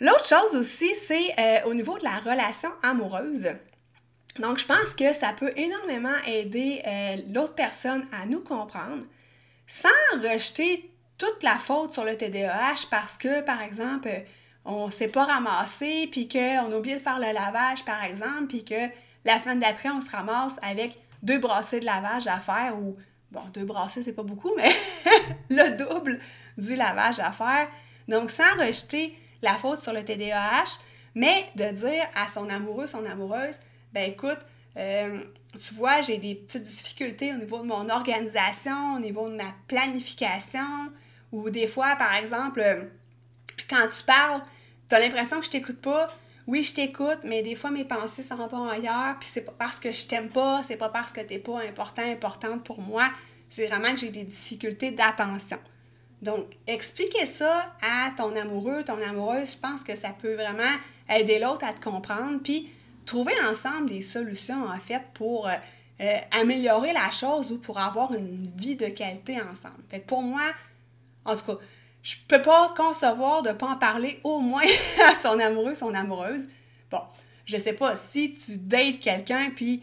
L'autre 0.00 0.26
chose 0.26 0.56
aussi, 0.56 0.94
c'est 0.94 1.38
euh, 1.38 1.68
au 1.68 1.74
niveau 1.74 1.96
de 1.98 2.04
la 2.04 2.18
relation 2.18 2.70
amoureuse. 2.82 3.48
Donc, 4.38 4.58
je 4.58 4.66
pense 4.66 4.94
que 4.94 5.12
ça 5.12 5.32
peut 5.32 5.52
énormément 5.56 6.16
aider 6.26 6.82
euh, 6.86 7.16
l'autre 7.32 7.54
personne 7.54 8.06
à 8.12 8.26
nous 8.26 8.40
comprendre 8.40 9.04
sans 9.66 9.88
rejeter 10.22 10.90
toute 11.16 11.42
la 11.42 11.56
faute 11.56 11.92
sur 11.92 12.04
le 12.04 12.16
TDAH 12.16 12.86
parce 12.90 13.18
que, 13.18 13.42
par 13.42 13.62
exemple, 13.62 14.08
on 14.64 14.86
ne 14.86 14.90
s'est 14.90 15.08
pas 15.08 15.26
ramassé, 15.26 16.08
puis 16.10 16.28
qu'on 16.28 16.72
a 16.72 16.76
oublié 16.76 16.96
de 16.96 17.00
faire 17.00 17.18
le 17.18 17.32
lavage, 17.32 17.84
par 17.84 18.02
exemple, 18.02 18.46
puis 18.48 18.64
que 18.64 18.88
la 19.24 19.38
semaine 19.38 19.60
d'après, 19.60 19.90
on 19.90 20.00
se 20.00 20.10
ramasse 20.10 20.58
avec 20.62 20.98
deux 21.22 21.38
brassées 21.38 21.80
de 21.80 21.84
lavage 21.84 22.26
à 22.26 22.40
faire 22.40 22.78
ou 22.78 22.96
Bon, 23.30 23.42
deux 23.54 23.64
brassées, 23.64 24.02
c'est 24.02 24.12
pas 24.12 24.22
beaucoup, 24.22 24.50
mais 24.56 24.70
le 25.50 25.76
double 25.76 26.18
du 26.58 26.74
lavage 26.74 27.20
à 27.20 27.30
faire. 27.30 27.68
Donc, 28.08 28.30
sans 28.30 28.56
rejeter 28.58 29.16
la 29.42 29.54
faute 29.54 29.80
sur 29.80 29.92
le 29.92 30.04
TDAH, 30.04 30.78
mais 31.14 31.46
de 31.54 31.70
dire 31.70 32.04
à 32.14 32.28
son 32.28 32.48
amoureux, 32.48 32.86
son 32.86 33.04
amoureuse, 33.06 33.54
ben 33.92 34.10
écoute, 34.10 34.38
euh, 34.76 35.22
tu 35.52 35.74
vois, 35.74 36.02
j'ai 36.02 36.18
des 36.18 36.34
petites 36.34 36.62
difficultés 36.62 37.32
au 37.32 37.36
niveau 37.36 37.58
de 37.58 37.66
mon 37.66 37.88
organisation, 37.88 38.96
au 38.96 39.00
niveau 39.00 39.28
de 39.28 39.36
ma 39.36 39.54
planification, 39.68 40.90
ou 41.32 41.50
des 41.50 41.66
fois, 41.66 41.96
par 41.96 42.14
exemple, 42.14 42.88
quand 43.68 43.88
tu 43.88 44.02
parles, 44.04 44.42
tu 44.88 44.96
l'impression 44.96 45.38
que 45.38 45.46
je 45.46 45.50
t'écoute 45.50 45.80
pas, 45.80 46.08
oui, 46.50 46.64
je 46.64 46.74
t'écoute, 46.74 47.20
mais 47.22 47.44
des 47.44 47.54
fois 47.54 47.70
mes 47.70 47.84
pensées 47.84 48.24
s'en 48.24 48.48
vont 48.48 48.68
ailleurs, 48.68 49.14
puis 49.20 49.28
c'est 49.28 49.44
pas 49.44 49.54
parce 49.56 49.78
que 49.78 49.92
je 49.92 50.04
t'aime 50.04 50.30
pas, 50.30 50.64
c'est 50.64 50.76
pas 50.76 50.88
parce 50.88 51.12
que 51.12 51.20
t'es 51.20 51.38
pas 51.38 51.60
important, 51.60 52.02
importante 52.02 52.64
pour 52.64 52.80
moi, 52.80 53.08
c'est 53.48 53.68
vraiment 53.68 53.92
que 53.92 54.00
j'ai 54.00 54.10
des 54.10 54.24
difficultés 54.24 54.90
d'attention. 54.90 55.58
Donc, 56.22 56.46
expliquer 56.66 57.26
ça 57.26 57.72
à 57.80 58.10
ton 58.16 58.34
amoureux, 58.34 58.82
ton 58.82 59.00
amoureuse, 59.00 59.52
je 59.52 59.58
pense 59.58 59.84
que 59.84 59.94
ça 59.94 60.10
peut 60.10 60.34
vraiment 60.34 60.74
aider 61.08 61.38
l'autre 61.38 61.64
à 61.64 61.72
te 61.72 61.80
comprendre, 61.80 62.40
puis 62.42 62.68
trouver 63.06 63.34
ensemble 63.48 63.88
des 63.88 64.02
solutions, 64.02 64.66
en 64.66 64.78
fait, 64.80 65.02
pour 65.14 65.46
euh, 65.46 65.52
euh, 66.00 66.18
améliorer 66.32 66.92
la 66.92 67.12
chose 67.12 67.52
ou 67.52 67.58
pour 67.58 67.78
avoir 67.78 68.12
une 68.12 68.50
vie 68.56 68.74
de 68.74 68.86
qualité 68.86 69.40
ensemble. 69.40 69.84
Fait 69.88 70.04
pour 70.04 70.22
moi, 70.22 70.50
en 71.24 71.36
tout 71.36 71.44
cas, 71.44 71.58
je 72.02 72.16
peux 72.28 72.42
pas 72.42 72.74
concevoir 72.76 73.42
de 73.42 73.52
pas 73.52 73.68
en 73.68 73.76
parler 73.76 74.20
au 74.24 74.40
moins 74.40 74.62
à 75.06 75.14
son 75.14 75.38
amoureux, 75.38 75.74
son 75.74 75.94
amoureuse. 75.94 76.46
Bon, 76.90 77.02
je 77.46 77.56
sais 77.56 77.72
pas, 77.72 77.96
si 77.96 78.34
tu 78.34 78.56
dates 78.56 79.00
quelqu'un 79.00 79.50
puis 79.54 79.82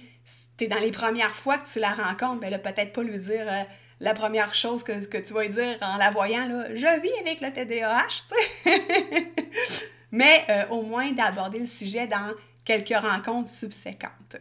tu 0.57 0.65
es 0.65 0.67
dans 0.67 0.79
les 0.79 0.91
premières 0.91 1.35
fois 1.35 1.57
que 1.57 1.67
tu 1.71 1.79
la 1.79 1.91
rencontres, 1.91 2.39
ben 2.39 2.59
peut-être 2.59 2.93
pas 2.93 3.03
lui 3.03 3.17
dire 3.19 3.45
euh, 3.47 3.63
la 3.99 4.13
première 4.13 4.53
chose 4.53 4.83
que, 4.83 5.17
tu 5.17 5.33
vas 5.33 5.47
dire 5.47 5.77
en 5.81 5.97
la 5.97 6.11
voyant, 6.11 6.47
là, 6.47 6.67
je 6.73 7.01
vis 7.01 7.13
avec 7.21 7.41
le 7.41 7.51
TDAH, 7.51 8.07
tu 8.27 8.71
sais. 8.71 9.33
Mais 10.11 10.45
euh, 10.49 10.67
au 10.69 10.83
moins 10.83 11.11
d'aborder 11.11 11.59
le 11.59 11.65
sujet 11.65 12.07
dans 12.07 12.31
quelques 12.63 12.95
rencontres 12.95 13.49
subséquentes. 13.49 14.37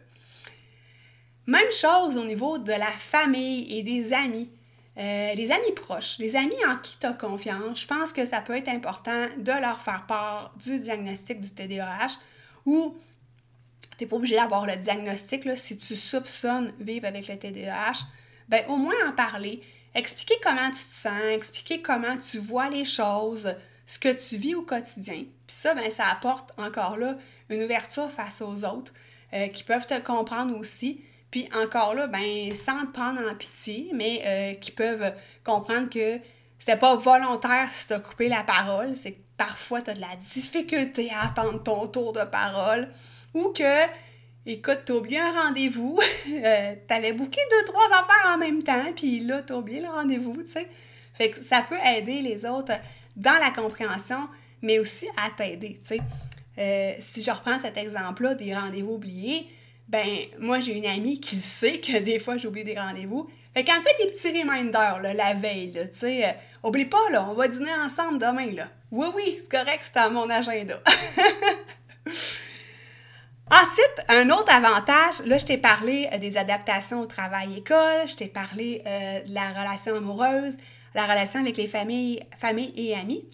Même 1.46 1.72
chose 1.72 2.16
au 2.16 2.24
niveau 2.24 2.58
de 2.58 2.72
la 2.72 2.90
famille 2.90 3.78
et 3.78 3.82
des 3.82 4.12
amis. 4.12 4.50
Euh, 4.98 5.34
les 5.34 5.52
amis 5.52 5.72
proches, 5.74 6.18
les 6.18 6.36
amis 6.36 6.56
en 6.66 6.76
qui 6.78 6.96
tu 6.98 7.06
as 7.06 7.12
confiance, 7.12 7.82
je 7.82 7.86
pense 7.86 8.12
que 8.12 8.24
ça 8.24 8.40
peut 8.40 8.56
être 8.56 8.68
important 8.68 9.28
de 9.36 9.52
leur 9.52 9.80
faire 9.82 10.06
part 10.06 10.54
du 10.64 10.78
diagnostic 10.78 11.40
du 11.40 11.50
TDAH 11.50 12.18
ou 12.64 12.96
tu 13.98 14.04
n'es 14.04 14.08
pas 14.08 14.16
obligé 14.16 14.36
d'avoir 14.36 14.66
le 14.66 14.76
diagnostic 14.76 15.44
si 15.56 15.76
tu 15.76 15.96
soupçonnes 15.96 16.72
vivre 16.80 17.06
avec 17.06 17.28
le 17.28 17.38
TDAH. 17.38 18.06
Ben, 18.48 18.64
au 18.68 18.76
moins 18.76 18.94
en 19.06 19.12
parler, 19.12 19.62
expliquer 19.94 20.34
comment 20.42 20.70
tu 20.70 20.84
te 20.84 20.94
sens, 20.94 21.22
expliquer 21.30 21.82
comment 21.82 22.16
tu 22.16 22.38
vois 22.38 22.70
les 22.70 22.84
choses, 22.84 23.54
ce 23.86 23.98
que 23.98 24.12
tu 24.12 24.36
vis 24.36 24.54
au 24.54 24.62
quotidien. 24.62 25.24
Puis 25.46 25.56
ça, 25.56 25.74
ben, 25.74 25.90
ça 25.90 26.06
apporte 26.06 26.52
encore 26.58 26.96
là 26.96 27.16
une 27.50 27.62
ouverture 27.62 28.10
face 28.10 28.42
aux 28.42 28.64
autres 28.64 28.92
euh, 29.32 29.48
qui 29.48 29.62
peuvent 29.62 29.86
te 29.86 29.98
comprendre 30.00 30.56
aussi. 30.56 31.02
Puis 31.30 31.48
encore 31.54 31.94
là, 31.94 32.06
ben, 32.06 32.54
sans 32.54 32.86
te 32.86 32.92
prendre 32.92 33.20
en 33.20 33.34
pitié, 33.34 33.90
mais 33.92 34.22
euh, 34.24 34.54
qui 34.54 34.70
peuvent 34.70 35.12
comprendre 35.44 35.88
que 35.90 36.20
c'était 36.58 36.76
pas 36.78 36.96
volontaire 36.96 37.68
si 37.72 37.88
t'as 37.88 37.98
coupé 37.98 38.28
la 38.28 38.42
parole, 38.42 38.94
c'est 38.96 39.12
que 39.12 39.20
parfois 39.36 39.82
tu 39.82 39.90
as 39.90 39.94
de 39.94 40.00
la 40.00 40.16
difficulté 40.16 41.10
à 41.10 41.26
attendre 41.26 41.62
ton 41.62 41.86
tour 41.88 42.12
de 42.12 42.24
parole 42.24 42.88
ou 43.34 43.52
que, 43.52 43.84
écoute, 44.46 44.80
t'as 44.84 44.94
oublié 44.94 45.18
un 45.18 45.32
rendez-vous, 45.32 46.00
euh, 46.30 46.74
t'avais 46.86 47.12
booké 47.12 47.40
deux, 47.50 47.64
trois 47.66 47.86
affaires 47.86 48.34
en 48.34 48.38
même 48.38 48.62
temps, 48.62 48.92
puis 48.94 49.20
là, 49.20 49.42
t'as 49.42 49.54
oublié 49.54 49.80
le 49.80 49.88
rendez-vous, 49.88 50.42
tu 50.42 50.52
sais. 50.52 50.68
Fait 51.14 51.30
que 51.30 51.42
ça 51.42 51.64
peut 51.68 51.78
aider 51.82 52.20
les 52.20 52.44
autres 52.44 52.72
dans 53.16 53.38
la 53.38 53.50
compréhension, 53.50 54.28
mais 54.62 54.78
aussi 54.78 55.06
à 55.16 55.30
t'aider, 55.30 55.80
tu 55.82 55.96
sais. 55.96 56.00
Euh, 56.58 56.94
si 57.00 57.22
je 57.22 57.30
reprends 57.30 57.58
cet 57.58 57.76
exemple-là 57.76 58.34
des 58.34 58.54
rendez-vous 58.54 58.94
oubliés, 58.94 59.50
ben 59.88 60.26
moi 60.38 60.60
j'ai 60.60 60.72
une 60.72 60.86
amie 60.86 61.20
qui 61.20 61.36
sait 61.36 61.80
que 61.80 61.98
des 61.98 62.18
fois 62.18 62.38
j'oublie 62.38 62.64
des 62.64 62.78
rendez-vous. 62.78 63.28
Fait 63.54 63.64
qu'elle 63.64 63.78
me 63.78 63.82
fait 63.82 64.04
des 64.04 64.10
petits 64.10 64.38
reminders 64.38 65.00
là, 65.00 65.14
la 65.14 65.32
veille, 65.34 65.72
tu 65.72 65.98
sais. 65.98 66.26
Euh, 66.26 66.32
oublie 66.62 66.84
pas, 66.84 67.08
là, 67.10 67.26
on 67.30 67.32
va 67.32 67.48
dîner 67.48 67.72
ensemble 67.72 68.18
demain, 68.18 68.52
là. 68.52 68.68
Oui, 68.90 69.06
oui, 69.14 69.38
c'est 69.40 69.50
correct, 69.50 69.80
c'est 69.82 69.98
à 69.98 70.10
mon 70.10 70.28
agenda. 70.28 70.78
Ensuite, 73.50 74.04
un 74.08 74.28
autre 74.28 74.52
avantage, 74.52 75.24
là, 75.24 75.38
je 75.38 75.46
t'ai 75.46 75.56
parlé 75.56 76.06
euh, 76.12 76.18
des 76.18 76.36
adaptations 76.36 77.00
au 77.00 77.06
travail-école, 77.06 78.06
je 78.06 78.16
t'ai 78.16 78.26
parlé 78.26 78.82
de 78.84 79.32
la 79.32 79.48
relation 79.48 79.96
amoureuse, 79.96 80.58
la 80.94 81.04
relation 81.04 81.40
avec 81.40 81.56
les 81.56 81.68
familles, 81.68 82.22
familles 82.38 82.74
et 82.76 82.94
amis, 82.94 83.24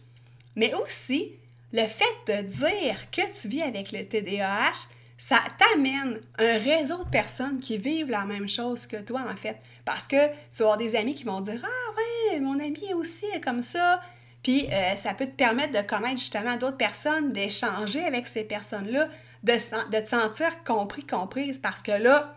mais 0.55 0.73
aussi 0.75 1.33
le 1.73 1.87
fait 1.87 2.05
de 2.29 2.43
dire 2.43 3.11
que 3.11 3.23
tu 3.41 3.49
vis 3.49 3.63
avec 3.63 3.91
le 3.93 4.07
TDAH, 4.07 4.89
ça 5.19 5.41
t'amène 5.59 6.21
un 6.39 6.59
réseau 6.59 7.05
de 7.05 7.09
personnes 7.09 7.61
qui 7.61 7.79
vivent 7.79 8.11
la 8.11 8.25
même 8.25 8.49
chose 8.49 8.87
que 8.87 8.97
toi, 8.97 9.25
en 9.31 9.37
fait. 9.37 9.57
Parce 9.85 10.07
que 10.07 10.27
tu 10.27 10.59
vas 10.59 10.65
avoir 10.65 10.79
des 10.79 10.97
amis 10.97 11.15
qui 11.15 11.25
vont 11.25 11.41
dire 11.41 11.61
Ah, 11.65 12.33
ouais, 12.33 12.41
mon 12.41 12.59
ami 12.59 12.85
est 12.89 12.95
aussi 12.95 13.27
comme 13.45 13.63
ça. 13.63 14.01
Puis 14.43 14.69
euh, 14.73 14.97
ça 14.97 15.15
peut 15.15 15.27
te 15.27 15.37
permettre 15.37 15.73
de 15.73 15.87
connaître 15.87 16.19
justement 16.19 16.57
d'autres 16.57 16.77
personnes, 16.77 17.31
d'échanger 17.31 18.05
avec 18.05 18.27
ces 18.27 18.45
personnes-là, 18.45 19.09
de 19.43 20.01
te 20.01 20.09
sentir 20.09 20.65
compris, 20.65 21.07
comprise. 21.07 21.59
Parce 21.59 21.83
que 21.83 21.93
là, 21.93 22.35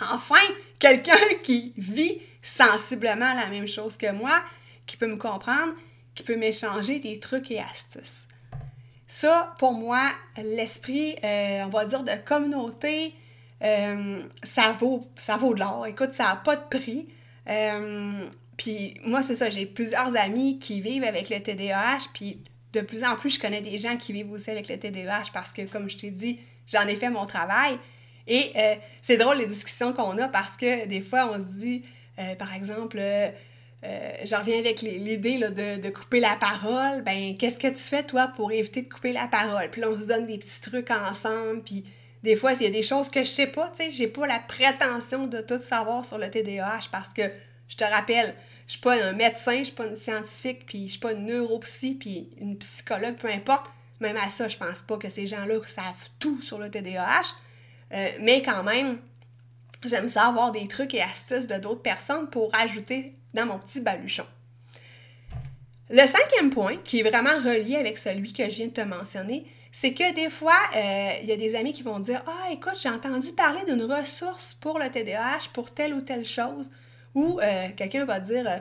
enfin, 0.00 0.36
quelqu'un 0.78 1.18
qui 1.42 1.74
vit 1.76 2.20
sensiblement 2.42 3.34
la 3.34 3.46
même 3.48 3.68
chose 3.68 3.96
que 3.96 4.10
moi, 4.10 4.42
qui 4.86 4.96
peut 4.96 5.06
me 5.06 5.16
comprendre, 5.16 5.74
qui 6.14 6.22
peut 6.22 6.36
m'échanger 6.36 6.98
des 6.98 7.20
trucs 7.20 7.50
et 7.50 7.60
astuces. 7.60 8.28
Ça, 9.08 9.54
pour 9.58 9.72
moi, 9.72 10.12
l'esprit, 10.36 11.16
euh, 11.24 11.62
on 11.64 11.70
va 11.70 11.86
dire, 11.86 12.04
de 12.04 12.12
communauté, 12.26 13.14
euh, 13.62 14.20
ça, 14.42 14.76
vaut, 14.78 15.08
ça 15.18 15.38
vaut 15.38 15.54
de 15.54 15.60
l'or. 15.60 15.86
Écoute, 15.86 16.12
ça 16.12 16.24
n'a 16.24 16.36
pas 16.36 16.56
de 16.56 16.68
prix. 16.68 17.08
Euh, 17.48 18.28
puis 18.58 19.00
moi, 19.04 19.22
c'est 19.22 19.34
ça, 19.34 19.48
j'ai 19.48 19.64
plusieurs 19.64 20.14
amis 20.14 20.58
qui 20.58 20.82
vivent 20.82 21.04
avec 21.04 21.30
le 21.30 21.40
TDAH, 21.40 22.10
puis 22.12 22.44
de 22.74 22.82
plus 22.82 23.02
en 23.02 23.16
plus, 23.16 23.30
je 23.30 23.40
connais 23.40 23.62
des 23.62 23.78
gens 23.78 23.96
qui 23.96 24.12
vivent 24.12 24.30
aussi 24.30 24.50
avec 24.50 24.68
le 24.68 24.78
TDAH 24.78 25.30
parce 25.32 25.52
que, 25.54 25.62
comme 25.62 25.88
je 25.88 25.96
t'ai 25.96 26.10
dit, 26.10 26.40
j'en 26.66 26.86
ai 26.86 26.94
fait 26.94 27.08
mon 27.08 27.24
travail. 27.24 27.78
Et 28.26 28.52
c'est 29.00 29.16
drôle 29.16 29.38
les 29.38 29.46
discussions 29.46 29.94
qu'on 29.94 30.18
a 30.18 30.28
parce 30.28 30.54
que 30.58 30.86
des 30.86 31.00
fois, 31.00 31.30
on 31.32 31.38
se 31.38 31.58
dit, 31.58 31.82
par 32.38 32.52
exemple, 32.52 33.00
euh, 33.84 34.12
je 34.24 34.34
reviens 34.34 34.58
avec 34.58 34.82
l'idée 34.82 35.38
de, 35.38 35.90
couper 35.90 36.20
la 36.20 36.34
parole. 36.34 37.02
Ben, 37.02 37.36
qu'est-ce 37.36 37.58
que 37.58 37.68
tu 37.68 37.82
fais, 37.82 38.02
toi, 38.02 38.32
pour 38.34 38.50
éviter 38.50 38.82
de 38.82 38.92
couper 38.92 39.12
la 39.12 39.28
parole? 39.28 39.70
Puis 39.70 39.80
là, 39.80 39.90
on 39.90 39.98
se 39.98 40.06
donne 40.06 40.26
des 40.26 40.38
petits 40.38 40.60
trucs 40.60 40.90
ensemble. 40.90 41.62
Puis 41.62 41.84
des 42.22 42.34
fois, 42.34 42.52
il 42.54 42.62
y 42.62 42.66
a 42.66 42.70
des 42.70 42.82
choses 42.82 43.08
que 43.08 43.20
je 43.20 43.28
sais 43.28 43.46
pas, 43.46 43.72
tu 43.76 43.84
sais, 43.84 43.90
j'ai 43.90 44.08
pas 44.08 44.26
la 44.26 44.40
prétention 44.40 45.26
de 45.26 45.40
tout 45.40 45.60
savoir 45.60 46.04
sur 46.04 46.18
le 46.18 46.30
TDAH 46.30 46.88
parce 46.90 47.10
que, 47.10 47.22
je 47.68 47.76
te 47.76 47.84
rappelle, 47.84 48.34
je 48.66 48.72
suis 48.72 48.80
pas 48.80 48.94
un 49.02 49.12
médecin, 49.12 49.58
je 49.58 49.64
suis 49.64 49.74
pas 49.74 49.86
une 49.86 49.96
scientifique, 49.96 50.66
puis 50.66 50.86
je 50.86 50.92
suis 50.92 51.00
pas 51.00 51.12
une 51.12 51.26
neuropsy, 51.26 51.94
puis 51.94 52.30
une 52.40 52.58
psychologue, 52.58 53.16
peu 53.16 53.28
importe. 53.28 53.70
Même 54.00 54.16
à 54.16 54.30
ça, 54.30 54.48
je 54.48 54.56
pense 54.56 54.80
pas 54.80 54.96
que 54.96 55.10
ces 55.10 55.26
gens-là 55.26 55.58
savent 55.66 56.08
tout 56.18 56.40
sur 56.42 56.58
le 56.58 56.70
TDAH. 56.70 57.36
Euh, 57.92 58.10
mais 58.20 58.42
quand 58.42 58.62
même, 58.62 58.98
j'aime 59.84 60.08
ça 60.08 60.26
avoir 60.26 60.50
des 60.50 60.66
trucs 60.66 60.94
et 60.94 61.02
astuces 61.02 61.46
de 61.46 61.56
d'autres 61.56 61.82
personnes 61.82 62.28
pour 62.28 62.54
ajouter 62.54 63.17
dans 63.34 63.46
mon 63.46 63.58
petit 63.58 63.80
baluchon. 63.80 64.26
Le 65.90 66.06
cinquième 66.06 66.50
point, 66.50 66.76
qui 66.84 67.00
est 67.00 67.08
vraiment 67.08 67.36
relié 67.42 67.76
avec 67.76 67.96
celui 67.96 68.32
que 68.32 68.44
je 68.44 68.56
viens 68.56 68.66
de 68.66 68.72
te 68.72 68.80
mentionner, 68.82 69.46
c'est 69.72 69.94
que 69.94 70.14
des 70.14 70.28
fois, 70.28 70.58
euh, 70.76 71.12
il 71.22 71.28
y 71.28 71.32
a 71.32 71.36
des 71.36 71.54
amis 71.54 71.72
qui 71.72 71.82
vont 71.82 71.98
dire 71.98 72.22
Ah, 72.26 72.52
écoute, 72.52 72.76
j'ai 72.80 72.90
entendu 72.90 73.32
parler 73.32 73.64
d'une 73.64 73.82
ressource 73.84 74.54
pour 74.54 74.78
le 74.78 74.90
TDAH, 74.90 75.50
pour 75.52 75.70
telle 75.72 75.94
ou 75.94 76.00
telle 76.02 76.26
chose. 76.26 76.70
Ou 77.14 77.40
euh, 77.40 77.68
quelqu'un 77.76 78.04
va 78.04 78.20
dire 78.20 78.46
Hey, 78.46 78.60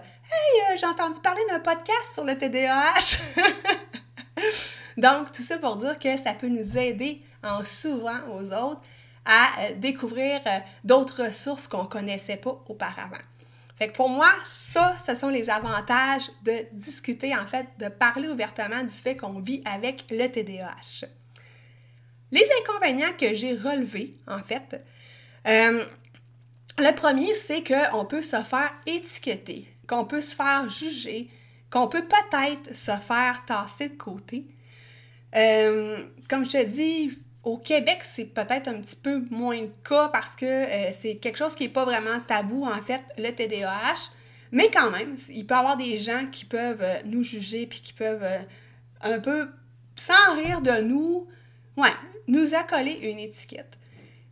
euh, 0.71 0.77
j'ai 0.79 0.85
entendu 0.85 1.19
parler 1.21 1.41
d'un 1.49 1.59
podcast 1.59 2.13
sur 2.13 2.23
le 2.23 2.37
TDAH. 2.37 3.17
Donc, 4.97 5.31
tout 5.31 5.41
ça 5.41 5.57
pour 5.57 5.75
dire 5.75 5.99
que 5.99 6.15
ça 6.17 6.33
peut 6.33 6.47
nous 6.47 6.77
aider 6.77 7.21
en 7.43 7.63
s'ouvrant 7.63 8.19
aux 8.31 8.51
autres 8.53 8.81
à 9.25 9.73
découvrir 9.75 10.39
d'autres 10.85 11.25
ressources 11.25 11.67
qu'on 11.67 11.83
ne 11.83 11.87
connaissait 11.87 12.37
pas 12.37 12.63
auparavant. 12.67 13.17
Fait 13.77 13.89
que 13.89 13.95
pour 13.95 14.09
moi, 14.09 14.31
ça, 14.43 14.97
ce 15.05 15.13
sont 15.13 15.29
les 15.29 15.49
avantages 15.49 16.29
de 16.43 16.65
discuter, 16.71 17.35
en 17.35 17.45
fait, 17.45 17.67
de 17.79 17.89
parler 17.89 18.27
ouvertement 18.27 18.83
du 18.83 18.93
fait 18.93 19.15
qu'on 19.15 19.39
vit 19.39 19.61
avec 19.65 20.05
le 20.09 20.27
TDAH. 20.27 21.05
Les 22.31 22.45
inconvénients 22.61 23.13
que 23.17 23.35
j'ai 23.35 23.53
relevés, 23.53 24.17
en 24.27 24.41
fait, 24.41 24.83
euh, 25.47 25.85
le 26.79 26.95
premier, 26.95 27.33
c'est 27.35 27.63
qu'on 27.63 28.05
peut 28.05 28.23
se 28.23 28.41
faire 28.43 28.71
étiqueter, 28.87 29.67
qu'on 29.87 30.05
peut 30.05 30.21
se 30.21 30.35
faire 30.35 30.67
juger, 30.69 31.29
qu'on 31.69 31.87
peut 31.87 32.05
peut-être 32.05 32.75
se 32.75 32.97
faire 32.97 33.43
tasser 33.45 33.89
de 33.89 33.95
côté. 33.95 34.47
Euh, 35.35 36.03
comme 36.29 36.45
je 36.45 36.51
te 36.51 36.65
dis, 36.65 37.19
au 37.47 37.57
Québec, 37.57 37.99
c'est 38.03 38.25
peut-être 38.25 38.67
un 38.67 38.81
petit 38.81 38.97
peu 38.97 39.23
moins 39.29 39.61
le 39.61 39.71
cas 39.87 40.09
parce 40.09 40.35
que 40.35 40.45
euh, 40.45 40.91
c'est 40.91 41.15
quelque 41.15 41.37
chose 41.37 41.55
qui 41.55 41.63
n'est 41.63 41.69
pas 41.69 41.85
vraiment 41.85 42.19
tabou, 42.19 42.65
en 42.65 42.81
fait, 42.81 43.01
le 43.17 43.31
TDAH. 43.31 44.11
Mais 44.51 44.69
quand 44.69 44.91
même, 44.91 45.15
il 45.29 45.45
peut 45.45 45.55
y 45.55 45.57
avoir 45.57 45.77
des 45.77 45.97
gens 45.97 46.27
qui 46.29 46.43
peuvent 46.43 46.81
euh, 46.81 46.97
nous 47.05 47.23
juger 47.23 47.65
puis 47.65 47.79
qui 47.79 47.93
peuvent 47.93 48.23
euh, 48.23 48.39
un 49.01 49.19
peu, 49.19 49.47
sans 49.95 50.35
rire 50.35 50.59
de 50.59 50.81
nous, 50.81 51.25
ouais, 51.77 51.93
nous 52.27 52.53
accoler 52.53 52.99
une 53.03 53.19
étiquette. 53.19 53.77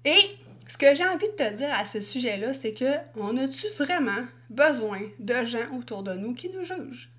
Et 0.03 0.19
ce 0.67 0.77
que 0.77 0.93
j'ai 0.93 1.05
envie 1.05 1.27
de 1.27 1.35
te 1.37 1.53
dire 1.53 1.73
à 1.73 1.85
ce 1.85 2.01
sujet-là, 2.01 2.53
c'est 2.53 2.73
que 2.73 2.95
on 3.15 3.37
a-tu 3.37 3.67
vraiment 3.79 4.25
besoin 4.49 4.99
de 5.19 5.45
gens 5.45 5.73
autour 5.77 6.03
de 6.03 6.13
nous 6.13 6.33
qui 6.33 6.49
nous 6.49 6.65
jugent? 6.65 7.09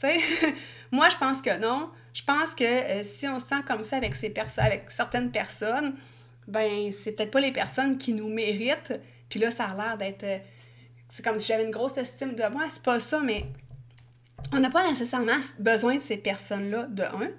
Tu 0.00 0.06
sais, 0.06 0.18
moi, 0.90 1.10
je 1.10 1.16
pense 1.18 1.42
que 1.42 1.58
non. 1.58 1.90
Je 2.14 2.22
pense 2.24 2.54
que 2.54 2.64
euh, 2.64 3.02
si 3.02 3.26
on 3.28 3.38
se 3.38 3.46
sent 3.46 3.62
comme 3.66 3.82
ça 3.82 3.96
avec, 3.96 4.14
ces 4.16 4.32
avec 4.58 4.90
certaines 4.90 5.30
personnes, 5.30 5.94
ben 6.46 6.92
c'est 6.92 7.12
peut-être 7.12 7.30
pas 7.30 7.40
les 7.40 7.52
personnes 7.52 7.98
qui 7.98 8.12
nous 8.12 8.28
méritent. 8.28 8.94
Puis 9.28 9.38
là, 9.38 9.50
ça 9.50 9.66
a 9.66 9.74
l'air 9.74 9.98
d'être. 9.98 10.24
Euh, 10.24 10.38
c'est 11.08 11.24
comme 11.24 11.38
si 11.38 11.46
j'avais 11.46 11.64
une 11.64 11.70
grosse 11.70 11.96
estime 11.96 12.34
de 12.34 12.48
moi. 12.48 12.64
C'est 12.70 12.82
pas 12.82 13.00
ça, 13.00 13.20
mais 13.20 13.44
on 14.52 14.60
n'a 14.60 14.70
pas 14.70 14.88
nécessairement 14.88 15.38
besoin 15.58 15.96
de 15.96 16.02
ces 16.02 16.16
personnes-là, 16.16 16.84
de 16.84 17.02
un. 17.02 17.30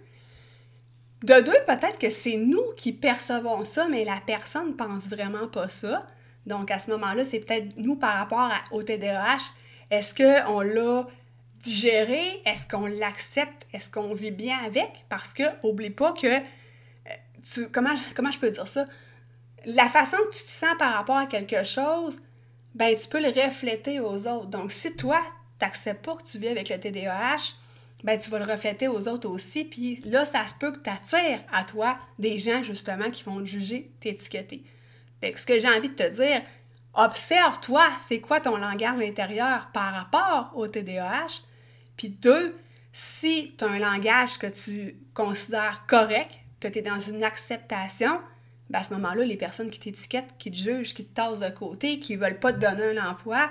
De 1.23 1.41
deux, 1.41 1.57
peut-être 1.67 1.99
que 1.99 2.09
c'est 2.09 2.37
nous 2.37 2.63
qui 2.77 2.93
percevons 2.93 3.63
ça, 3.65 3.87
mais 3.89 4.05
la 4.05 4.21
personne 4.25 4.75
pense 4.75 5.07
vraiment 5.07 5.47
pas 5.47 5.67
ça. 5.67 6.07
Donc, 6.45 6.71
à 6.71 6.79
ce 6.79 6.89
moment-là, 6.91 7.25
c'est 7.25 7.39
peut-être 7.39 7.77
nous 7.77 7.95
par 7.95 8.15
rapport 8.15 8.49
au 8.71 8.83
TDAH. 8.83 9.37
Est-ce 9.91 10.15
qu'on 10.15 10.61
l'a 10.61 11.07
digérer? 11.63 12.41
Est-ce 12.45 12.67
qu'on 12.67 12.85
l'accepte? 12.85 13.67
Est-ce 13.73 13.89
qu'on 13.89 14.13
vit 14.13 14.31
bien 14.31 14.57
avec? 14.59 15.05
Parce 15.09 15.33
que, 15.33 15.43
oublie 15.63 15.89
pas 15.89 16.13
que, 16.13 16.27
euh, 16.27 16.39
tu, 17.51 17.69
comment, 17.69 17.95
je 18.31 18.39
peux 18.39 18.51
dire 18.51 18.67
ça? 18.67 18.87
La 19.65 19.89
façon 19.89 20.17
que 20.29 20.35
tu 20.35 20.43
te 20.43 20.51
sens 20.51 20.75
par 20.77 20.93
rapport 20.93 21.17
à 21.17 21.25
quelque 21.25 21.63
chose, 21.63 22.21
ben, 22.75 22.95
tu 22.95 23.07
peux 23.07 23.21
le 23.21 23.29
refléter 23.29 23.99
aux 23.99 24.27
autres. 24.27 24.47
Donc, 24.47 24.71
si 24.71 24.95
toi, 24.95 25.19
tu 25.59 25.65
n'acceptes 25.65 26.05
pas 26.05 26.15
que 26.15 26.23
tu 26.23 26.37
vis 26.37 26.47
avec 26.47 26.69
le 26.69 26.79
TDAH, 26.79 27.55
ben, 28.03 28.17
tu 28.17 28.29
vas 28.29 28.39
le 28.39 28.51
refléter 28.51 28.87
aux 28.87 29.07
autres 29.07 29.27
aussi. 29.27 29.65
Puis 29.65 30.01
là, 30.05 30.25
ça 30.25 30.47
se 30.47 30.53
peut 30.53 30.71
que 30.71 30.79
tu 30.79 30.89
attires 30.89 31.41
à 31.51 31.63
toi 31.63 31.97
des 32.17 32.37
gens, 32.37 32.63
justement, 32.63 33.11
qui 33.11 33.23
vont 33.23 33.39
te 33.39 33.45
juger, 33.45 33.91
t'étiqueter. 33.99 34.63
Fait 35.19 35.33
que 35.33 35.39
ce 35.39 35.45
que 35.45 35.59
j'ai 35.59 35.67
envie 35.67 35.89
de 35.89 35.95
te 35.95 36.07
dire, 36.07 36.41
observe-toi, 36.93 37.85
c'est 37.99 38.21
quoi 38.21 38.39
ton 38.39 38.55
langage 38.55 39.01
intérieur 39.01 39.69
par 39.73 39.93
rapport 39.93 40.51
au 40.55 40.67
TDAH, 40.67 41.41
puis 41.99 42.07
deux, 42.07 42.57
si 42.93 43.55
tu 43.57 43.65
as 43.65 43.67
un 43.67 43.77
langage 43.77 44.39
que 44.39 44.47
tu 44.47 44.95
considères 45.13 45.83
correct, 45.85 46.31
que 46.61 46.69
tu 46.69 46.79
es 46.79 46.81
dans 46.81 47.01
une 47.01 47.25
acceptation, 47.25 48.21
ben 48.69 48.79
à 48.79 48.83
ce 48.83 48.93
moment-là, 48.93 49.25
les 49.25 49.35
personnes 49.35 49.69
qui 49.69 49.81
t'étiquettent, 49.81 50.29
qui 50.39 50.49
te 50.49 50.55
jugent, 50.55 50.93
qui 50.93 51.03
te 51.03 51.13
tassent 51.13 51.41
de 51.41 51.49
côté, 51.49 51.99
qui 51.99 52.15
ne 52.15 52.21
veulent 52.21 52.39
pas 52.39 52.53
te 52.53 52.59
donner 52.59 52.97
un 52.97 53.09
emploi, 53.09 53.49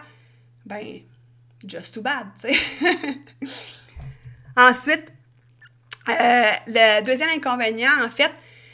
ben, 0.64 1.00
just 1.66 1.92
too 1.92 2.00
bad, 2.00 2.26
tu. 2.40 2.48
Ensuite, 4.56 5.12
Euh, 6.08 6.52
le 6.66 7.04
deuxième 7.04 7.28
inconvénient, 7.28 8.02
en 8.02 8.08
fait, 8.08 8.32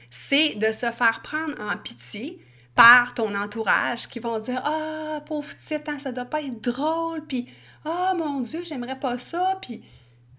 c'est 0.08 0.54
de 0.54 0.70
se 0.70 0.88
faire 0.92 1.20
prendre 1.20 1.60
en 1.60 1.76
pitié 1.76 2.40
par 2.76 3.12
ton 3.12 3.34
entourage 3.34 4.08
qui 4.08 4.20
vont 4.20 4.38
dire 4.38 4.62
Ah, 4.64 5.20
pauvre 5.26 5.52
petite, 5.52 5.88
hein, 5.88 5.98
ça 5.98 6.12
doit 6.12 6.26
pas 6.26 6.42
être 6.42 6.60
drôle, 6.60 7.26
puis 7.26 7.48
Ah, 7.84 8.14
mon 8.16 8.40
Dieu, 8.40 8.64
j'aimerais 8.64 8.98
pas 8.98 9.18
ça, 9.18 9.58
puis 9.60 9.84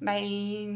ben 0.02 0.24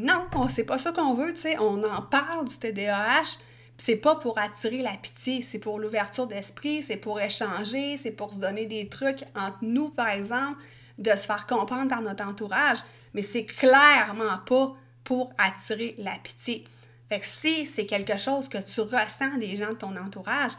non, 0.04 0.26
c'est 0.48 0.64
pas 0.64 0.78
ça 0.78 0.92
qu'on 0.92 1.14
veut, 1.14 1.34
tu 1.34 1.40
sais. 1.40 1.58
On 1.58 1.82
en 1.84 2.02
parle 2.02 2.48
du 2.48 2.56
TDAH, 2.56 3.38
c'est 3.76 3.96
pas 3.96 4.16
pour 4.16 4.38
attirer 4.38 4.82
la 4.82 4.96
pitié, 4.96 5.42
c'est 5.42 5.58
pour 5.58 5.78
l'ouverture 5.78 6.26
d'esprit, 6.26 6.82
c'est 6.82 6.96
pour 6.96 7.20
échanger, 7.20 7.96
c'est 7.96 8.12
pour 8.12 8.34
se 8.34 8.38
donner 8.38 8.66
des 8.66 8.88
trucs 8.88 9.24
entre 9.34 9.58
nous, 9.62 9.90
par 9.90 10.08
exemple, 10.08 10.60
de 10.98 11.10
se 11.10 11.26
faire 11.26 11.46
comprendre 11.46 11.88
par 11.88 12.02
notre 12.02 12.24
entourage, 12.24 12.78
mais 13.14 13.22
c'est 13.22 13.46
clairement 13.46 14.38
pas 14.46 14.74
pour 15.02 15.32
attirer 15.38 15.94
la 15.98 16.16
pitié. 16.22 16.64
Fait 17.08 17.20
que 17.20 17.26
si 17.26 17.66
c'est 17.66 17.86
quelque 17.86 18.18
chose 18.18 18.48
que 18.48 18.58
tu 18.58 18.80
ressens 18.82 19.38
des 19.38 19.56
gens 19.56 19.70
de 19.70 19.78
ton 19.78 19.96
entourage, 19.96 20.52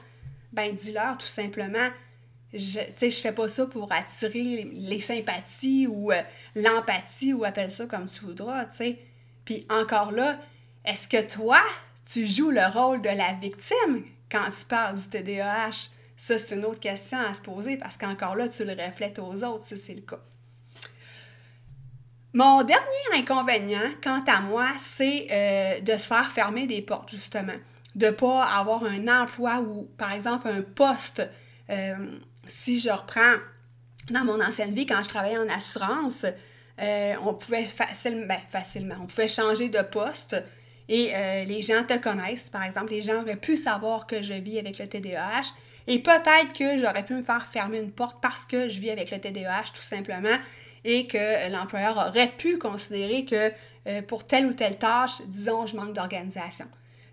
ben 0.52 0.76
dis-leur 0.76 1.18
tout 1.18 1.28
simplement, 1.28 1.88
je, 2.54 2.80
je 3.00 3.10
fais 3.10 3.32
pas 3.32 3.48
ça 3.50 3.66
pour 3.66 3.92
attirer 3.92 4.70
les, 4.74 5.00
sympathies 5.00 5.88
ou 5.88 6.12
euh, 6.12 6.22
l'empathie 6.56 7.34
ou 7.34 7.44
appelle 7.44 7.72
ça 7.72 7.86
comme 7.86 8.08
tu 8.08 8.26
voudras, 8.26 8.66
tu 8.66 8.78
sais. 8.78 9.00
Puis 9.46 9.66
encore 9.70 10.12
là, 10.12 10.38
est-ce 10.86 11.08
que 11.08 11.22
toi, 11.34 11.62
tu 12.06 12.26
joues 12.28 12.52
le 12.52 12.68
rôle 12.68 13.02
de 13.02 13.10
la 13.10 13.34
victime 13.34 14.04
quand 14.32 14.50
tu 14.50 14.66
parles 14.66 14.96
du 14.96 15.10
TDAH? 15.10 15.90
Ça, 16.18 16.38
c'est 16.38 16.56
une 16.56 16.66
autre 16.66 16.80
question 16.80 17.18
à 17.20 17.34
se 17.34 17.42
poser 17.42 17.78
parce 17.78 17.98
qu'encore 17.98 18.36
là, 18.36 18.48
tu 18.48 18.64
le 18.64 18.74
reflètes 18.74 19.18
aux 19.20 19.44
autres, 19.44 19.66
si 19.66 19.78
c'est 19.78 19.96
le 19.96 20.02
cas. 20.02 20.20
Mon 22.34 22.64
dernier 22.64 22.84
inconvénient, 23.14 23.90
quant 24.02 24.24
à 24.26 24.40
moi, 24.40 24.68
c'est 24.80 25.28
euh, 25.32 25.82
de 25.82 25.92
se 25.94 26.08
faire 26.08 26.32
fermer 26.32 26.66
des 26.66 26.82
portes, 26.82 27.12
justement. 27.12 27.58
De 27.96 28.06
ne 28.06 28.12
pas 28.12 28.46
avoir 28.46 28.84
un 28.86 29.08
emploi 29.08 29.60
ou, 29.60 29.90
par 29.98 30.14
exemple, 30.14 30.48
un 30.48 30.62
poste. 30.62 31.28
Euh, 31.70 32.20
si 32.48 32.80
je 32.80 32.90
reprends 32.90 33.36
dans 34.10 34.24
mon 34.24 34.42
ancienne 34.42 34.74
vie, 34.74 34.86
quand 34.86 35.04
je 35.04 35.10
travaillais 35.10 35.38
en 35.38 35.50
assurance, 35.50 36.26
euh, 36.80 37.14
on 37.24 37.34
pouvait 37.34 37.68
facilement, 37.68 38.26
ben, 38.28 38.40
facilement, 38.52 38.96
changer 39.28 39.70
de 39.70 39.82
poste 39.82 40.36
et 40.90 41.14
les 41.46 41.62
gens 41.62 41.86
te 41.86 41.98
connaissent. 41.98 42.50
Par 42.50 42.64
exemple, 42.64 42.92
les 42.92 43.02
gens 43.02 43.22
auraient 43.22 43.38
pu 43.38 43.56
savoir 43.56 44.08
que 44.08 44.22
je 44.22 44.34
vis 44.34 44.60
avec 44.60 44.78
le 44.78 44.88
TDAH 44.88 45.54
et 45.88 46.00
peut-être 46.00 46.52
que 46.54 46.80
j'aurais 46.80 47.06
pu 47.06 47.14
me 47.14 47.22
faire 47.22 47.46
fermer 47.46 47.80
une 47.80 47.92
porte 47.92 48.18
parce 48.22 48.44
que 48.44 48.68
je 48.68 48.80
vis 48.82 48.90
avec 48.90 49.10
le 49.10 49.18
TDAH, 49.20 49.72
tout 49.74 49.84
simplement 49.84 50.38
et 50.84 51.08
que 51.08 51.52
l'employeur 51.52 51.98
aurait 51.98 52.32
pu 52.38 52.58
considérer 52.58 53.26
que 53.26 53.52
euh, 53.88 54.02
pour 54.02 54.26
telle 54.26 54.46
ou 54.46 54.54
telle 54.54 54.78
tâche, 54.78 55.22
disons, 55.28 55.68
je 55.68 55.76
manque 55.76 55.94
d'organisation. 55.94 56.66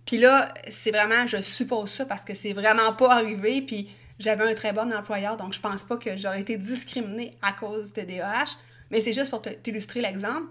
Puis 0.07 0.17
là, 0.17 0.53
c'est 0.71 0.91
vraiment, 0.91 1.27
je 1.27 1.43
suppose 1.43 1.91
ça 1.91 2.07
parce 2.07 2.25
que 2.25 2.35
c'est 2.35 2.55
vraiment 2.55 2.95
pas 2.95 3.13
arrivé, 3.13 3.61
puis 3.61 3.91
j'avais 4.19 4.51
un 4.51 4.55
très 4.55 4.73
bon 4.73 4.93
employeur, 4.93 5.37
donc 5.37 5.53
je 5.53 5.61
pense 5.61 5.85
pas 5.85 5.97
que 5.97 6.17
j'aurais 6.17 6.41
été 6.41 6.57
discriminée 6.57 7.37
à 7.43 7.53
cause 7.53 7.93
de 7.93 8.03
DAH, 8.03 8.57
mais 8.91 9.01
c'est 9.01 9.13
juste 9.13 9.31
pour 9.31 9.43
t'illustrer 9.43 10.01
l'exemple. 10.01 10.49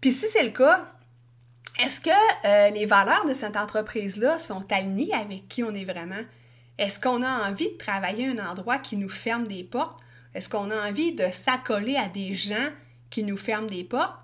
Puis 0.00 0.12
si 0.12 0.26
c'est 0.28 0.44
le 0.44 0.50
cas, 0.50 0.86
est-ce 1.80 2.00
que 2.00 2.10
euh, 2.44 2.70
les 2.70 2.86
valeurs 2.86 3.26
de 3.26 3.34
cette 3.34 3.56
entreprise-là 3.56 4.38
sont 4.38 4.64
alignées 4.70 5.12
avec 5.12 5.48
qui 5.48 5.62
on 5.62 5.74
est 5.74 5.84
vraiment? 5.84 6.22
Est-ce 6.78 6.98
qu'on 7.00 7.22
a 7.22 7.48
envie 7.48 7.72
de 7.72 7.78
travailler 7.78 8.26
à 8.28 8.30
un 8.30 8.50
endroit 8.50 8.78
qui 8.78 8.96
nous 8.96 9.08
ferme 9.08 9.46
des 9.46 9.64
portes? 9.64 10.00
Est-ce 10.34 10.48
qu'on 10.48 10.70
a 10.70 10.88
envie 10.88 11.14
de 11.14 11.24
s'accoler 11.30 11.96
à 11.96 12.08
des 12.08 12.34
gens 12.34 12.70
qui 13.10 13.22
nous 13.22 13.36
ferment 13.36 13.68
des 13.68 13.84
portes? 13.84 14.16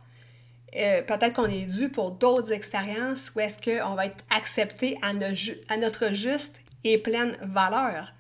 Euh, 0.77 1.03
peut-être 1.03 1.35
qu'on 1.35 1.47
est 1.47 1.67
dû 1.67 1.89
pour 1.89 2.11
d'autres 2.11 2.53
expériences 2.53 3.33
ou 3.35 3.41
est-ce 3.41 3.59
qu'on 3.59 3.95
va 3.95 4.07
être 4.07 4.25
accepté 4.31 4.99
à, 5.03 5.13
notre 5.13 6.13
juste 6.13 6.61
et 6.85 6.99
pleine 6.99 7.37
valeur? 7.43 8.13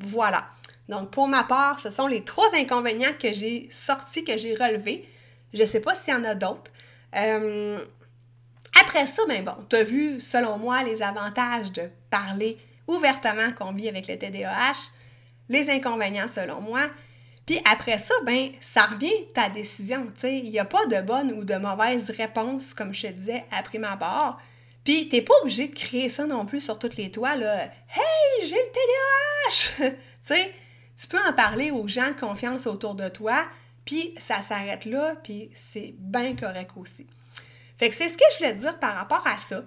Voilà. 0.00 0.48
Donc, 0.88 1.10
pour 1.10 1.28
ma 1.28 1.44
part, 1.44 1.80
ce 1.80 1.90
sont 1.90 2.06
les 2.06 2.24
trois 2.24 2.48
inconvénients 2.54 3.12
que 3.20 3.32
j'ai 3.32 3.68
sortis, 3.70 4.24
que 4.24 4.38
j'ai 4.38 4.54
relevés. 4.54 5.08
Je 5.52 5.62
ne 5.62 5.66
sais 5.66 5.80
pas 5.80 5.94
s'il 5.94 6.14
y 6.14 6.16
en 6.16 6.24
a 6.24 6.34
d'autres. 6.34 6.70
Euh, 7.14 7.84
après 8.80 9.06
ça, 9.06 9.22
ben 9.28 9.44
bon, 9.44 9.56
tu 9.68 9.76
as 9.76 9.84
vu, 9.84 10.20
selon 10.20 10.58
moi, 10.58 10.82
les 10.82 11.02
avantages 11.02 11.72
de 11.72 11.90
parler 12.10 12.58
ouvertement 12.86 13.52
qu'on 13.52 13.72
vit 13.72 13.88
avec 13.88 14.08
le 14.08 14.18
TDAH, 14.18 14.90
les 15.48 15.70
inconvénients, 15.70 16.28
selon 16.28 16.60
moi, 16.60 16.88
puis 17.48 17.60
après 17.64 17.98
ça, 17.98 18.14
ben, 18.26 18.50
ça 18.60 18.84
revient 18.84 19.26
ta 19.32 19.48
décision. 19.48 20.12
Il 20.22 20.50
n'y 20.50 20.58
a 20.58 20.66
pas 20.66 20.84
de 20.84 21.00
bonne 21.00 21.32
ou 21.32 21.44
de 21.44 21.54
mauvaise 21.54 22.10
réponse, 22.10 22.74
comme 22.74 22.94
je 22.94 23.06
te 23.06 23.12
disais, 23.12 23.44
après 23.50 23.78
ma 23.78 23.96
barre. 23.96 24.38
Puis 24.88 25.06
t'es 25.10 25.20
pas 25.20 25.34
obligé 25.42 25.68
de 25.68 25.74
créer 25.74 26.08
ça 26.08 26.24
non 26.24 26.46
plus 26.46 26.62
sur 26.62 26.78
toutes 26.78 26.96
les 26.96 27.10
toits, 27.10 27.36
là. 27.36 27.64
Hey, 27.64 28.48
j'ai 28.48 28.56
le 28.56 28.72
TDAH! 28.72 29.90
tu 29.90 29.96
sais, 30.22 30.54
tu 30.98 31.06
peux 31.08 31.18
en 31.28 31.34
parler 31.34 31.70
aux 31.70 31.86
gens 31.86 32.08
de 32.08 32.18
confiance 32.18 32.66
autour 32.66 32.94
de 32.94 33.10
toi, 33.10 33.44
puis 33.84 34.14
ça 34.16 34.40
s'arrête 34.40 34.86
là, 34.86 35.14
puis 35.22 35.50
c'est 35.52 35.94
bien 35.98 36.34
correct 36.34 36.70
aussi. 36.74 37.06
Fait 37.76 37.90
que 37.90 37.96
c'est 37.96 38.08
ce 38.08 38.16
que 38.16 38.24
je 38.32 38.38
voulais 38.38 38.54
dire 38.54 38.78
par 38.78 38.94
rapport 38.94 39.22
à 39.26 39.36
ça. 39.36 39.62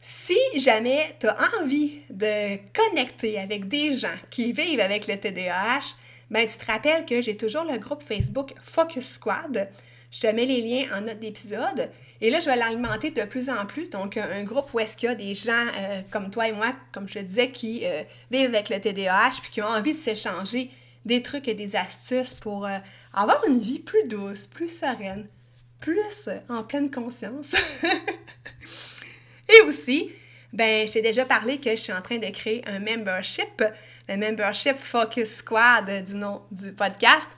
Si 0.00 0.38
jamais 0.54 1.14
tu 1.20 1.26
as 1.26 1.36
envie 1.60 2.00
de 2.08 2.56
connecter 2.72 3.38
avec 3.38 3.68
des 3.68 3.94
gens 3.94 4.16
qui 4.30 4.54
vivent 4.54 4.80
avec 4.80 5.06
le 5.06 5.20
TDAH, 5.20 5.96
ben, 6.30 6.46
tu 6.46 6.56
te 6.56 6.64
rappelles 6.64 7.04
que 7.04 7.20
j'ai 7.20 7.36
toujours 7.36 7.64
le 7.70 7.76
groupe 7.76 8.02
Facebook 8.02 8.54
Focus 8.62 9.16
Squad. 9.16 9.68
Je 10.10 10.20
te 10.20 10.26
mets 10.28 10.44
les 10.44 10.60
liens 10.60 10.86
en 10.96 11.02
note 11.02 11.18
d'épisode. 11.18 11.90
Et 12.20 12.30
là, 12.30 12.40
je 12.40 12.46
vais 12.46 12.56
l'alimenter 12.56 13.10
de 13.10 13.22
plus 13.24 13.50
en 13.50 13.66
plus. 13.66 13.88
Donc, 13.88 14.16
un 14.16 14.44
groupe 14.44 14.72
où 14.72 14.80
est-ce 14.80 14.96
qu'il 14.96 15.08
y 15.08 15.12
a 15.12 15.14
des 15.14 15.34
gens 15.34 15.66
euh, 15.76 16.00
comme 16.10 16.30
toi 16.30 16.48
et 16.48 16.52
moi, 16.52 16.74
comme 16.92 17.08
je 17.08 17.14
te 17.14 17.18
disais, 17.18 17.50
qui 17.50 17.82
euh, 17.84 18.02
vivent 18.30 18.54
avec 18.54 18.70
le 18.70 18.80
TDAH 18.80 19.40
puis 19.42 19.50
qui 19.50 19.62
ont 19.62 19.66
envie 19.66 19.92
de 19.92 19.98
s'échanger 19.98 20.70
des 21.04 21.22
trucs 21.22 21.46
et 21.48 21.54
des 21.54 21.76
astuces 21.76 22.34
pour 22.34 22.66
euh, 22.66 22.78
avoir 23.12 23.42
une 23.46 23.60
vie 23.60 23.78
plus 23.78 24.04
douce, 24.08 24.46
plus 24.46 24.68
sereine, 24.68 25.26
plus 25.80 26.28
en 26.48 26.62
pleine 26.62 26.90
conscience. 26.90 27.54
et 29.48 29.60
aussi, 29.66 30.10
ben, 30.52 30.86
je 30.86 30.92
t'ai 30.94 31.02
déjà 31.02 31.26
parlé 31.26 31.58
que 31.58 31.70
je 31.70 31.76
suis 31.76 31.92
en 31.92 32.00
train 32.00 32.18
de 32.18 32.28
créer 32.30 32.66
un 32.66 32.78
membership 32.78 33.62
le 34.08 34.16
membership 34.16 34.78
Focus 34.78 35.36
Squad 35.36 36.04
du 36.04 36.14
nom 36.14 36.42
du 36.50 36.72
podcast. 36.72 37.28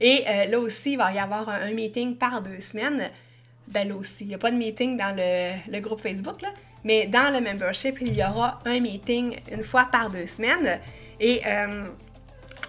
Et 0.00 0.24
euh, 0.28 0.44
là 0.46 0.58
aussi, 0.58 0.92
il 0.92 0.98
va 0.98 1.12
y 1.12 1.18
avoir 1.18 1.48
un, 1.48 1.72
meeting 1.72 2.16
par 2.16 2.42
deux 2.42 2.60
semaines. 2.60 3.10
Ben 3.68 3.88
là 3.88 3.96
aussi, 3.96 4.24
il 4.24 4.28
n'y 4.28 4.34
a 4.34 4.38
pas 4.38 4.50
de 4.50 4.56
meeting 4.56 4.96
dans 4.96 5.16
le, 5.16 5.80
groupe 5.80 6.00
Facebook, 6.00 6.40
mais 6.84 7.06
dans 7.06 7.32
le 7.32 7.40
membership, 7.40 7.98
il 8.00 8.16
y 8.16 8.22
aura 8.22 8.60
un 8.64 8.80
meeting 8.80 9.36
une 9.50 9.64
fois 9.64 9.88
par 9.90 10.10
deux 10.10 10.26
semaines. 10.26 10.80
Et 11.18 11.42
euh, 11.46 11.88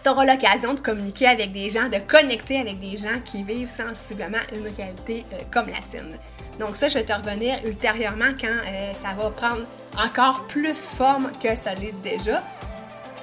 tu 0.04 0.10
auras 0.10 0.26
l'occasion 0.26 0.74
de 0.74 0.80
communiquer 0.80 1.28
avec 1.28 1.52
des 1.52 1.70
gens, 1.70 1.90
de 1.90 2.00
connecter 2.00 2.60
avec 2.60 2.80
des 2.80 2.98
gens 2.98 3.20
qui 3.24 3.44
vivent 3.44 3.70
sensiblement 3.70 4.38
une 4.54 4.68
réalité 4.76 5.24
euh, 5.34 5.38
comme 5.52 5.68
la 5.68 5.82
tienne. 5.88 6.18
Donc 6.60 6.76
ça, 6.76 6.90
je 6.90 6.96
vais 6.96 7.04
te 7.04 7.13
revenir 7.13 7.60
ultérieurement 7.66 8.32
quand 8.40 8.63
ça 8.96 9.13
va 9.13 9.30
prendre 9.30 9.62
encore 9.96 10.48
plus 10.48 10.90
forme 10.90 11.32
que 11.40 11.56
ça 11.56 11.76
l'est 11.76 11.94
déjà. 12.02 12.44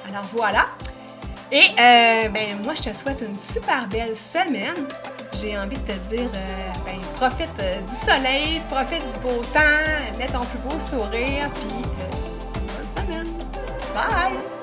Alors 0.09 0.23
voilà. 0.33 0.67
Et 1.53 1.71
euh, 1.79 2.29
ben, 2.29 2.63
moi, 2.65 2.75
je 2.75 2.83
te 2.91 2.95
souhaite 2.95 3.21
une 3.21 3.37
super 3.37 3.87
belle 3.89 4.17
semaine. 4.17 4.89
J'ai 5.41 5.59
envie 5.59 5.77
de 5.77 5.93
te 5.93 6.15
dire, 6.15 6.31
euh, 6.35 6.73
ben, 6.87 7.01
profite 7.17 7.51
euh, 7.61 7.81
du 7.81 7.95
soleil, 7.95 8.61
profite 8.71 9.03
du 9.03 9.19
beau 9.21 9.43
temps, 9.53 10.19
mets 10.19 10.29
ton 10.29 10.45
plus 10.47 10.59
beau 10.61 10.79
sourire, 10.79 11.51
puis 11.55 11.83
bonne 12.55 13.07
semaine. 13.07 13.29
Bye! 13.95 14.54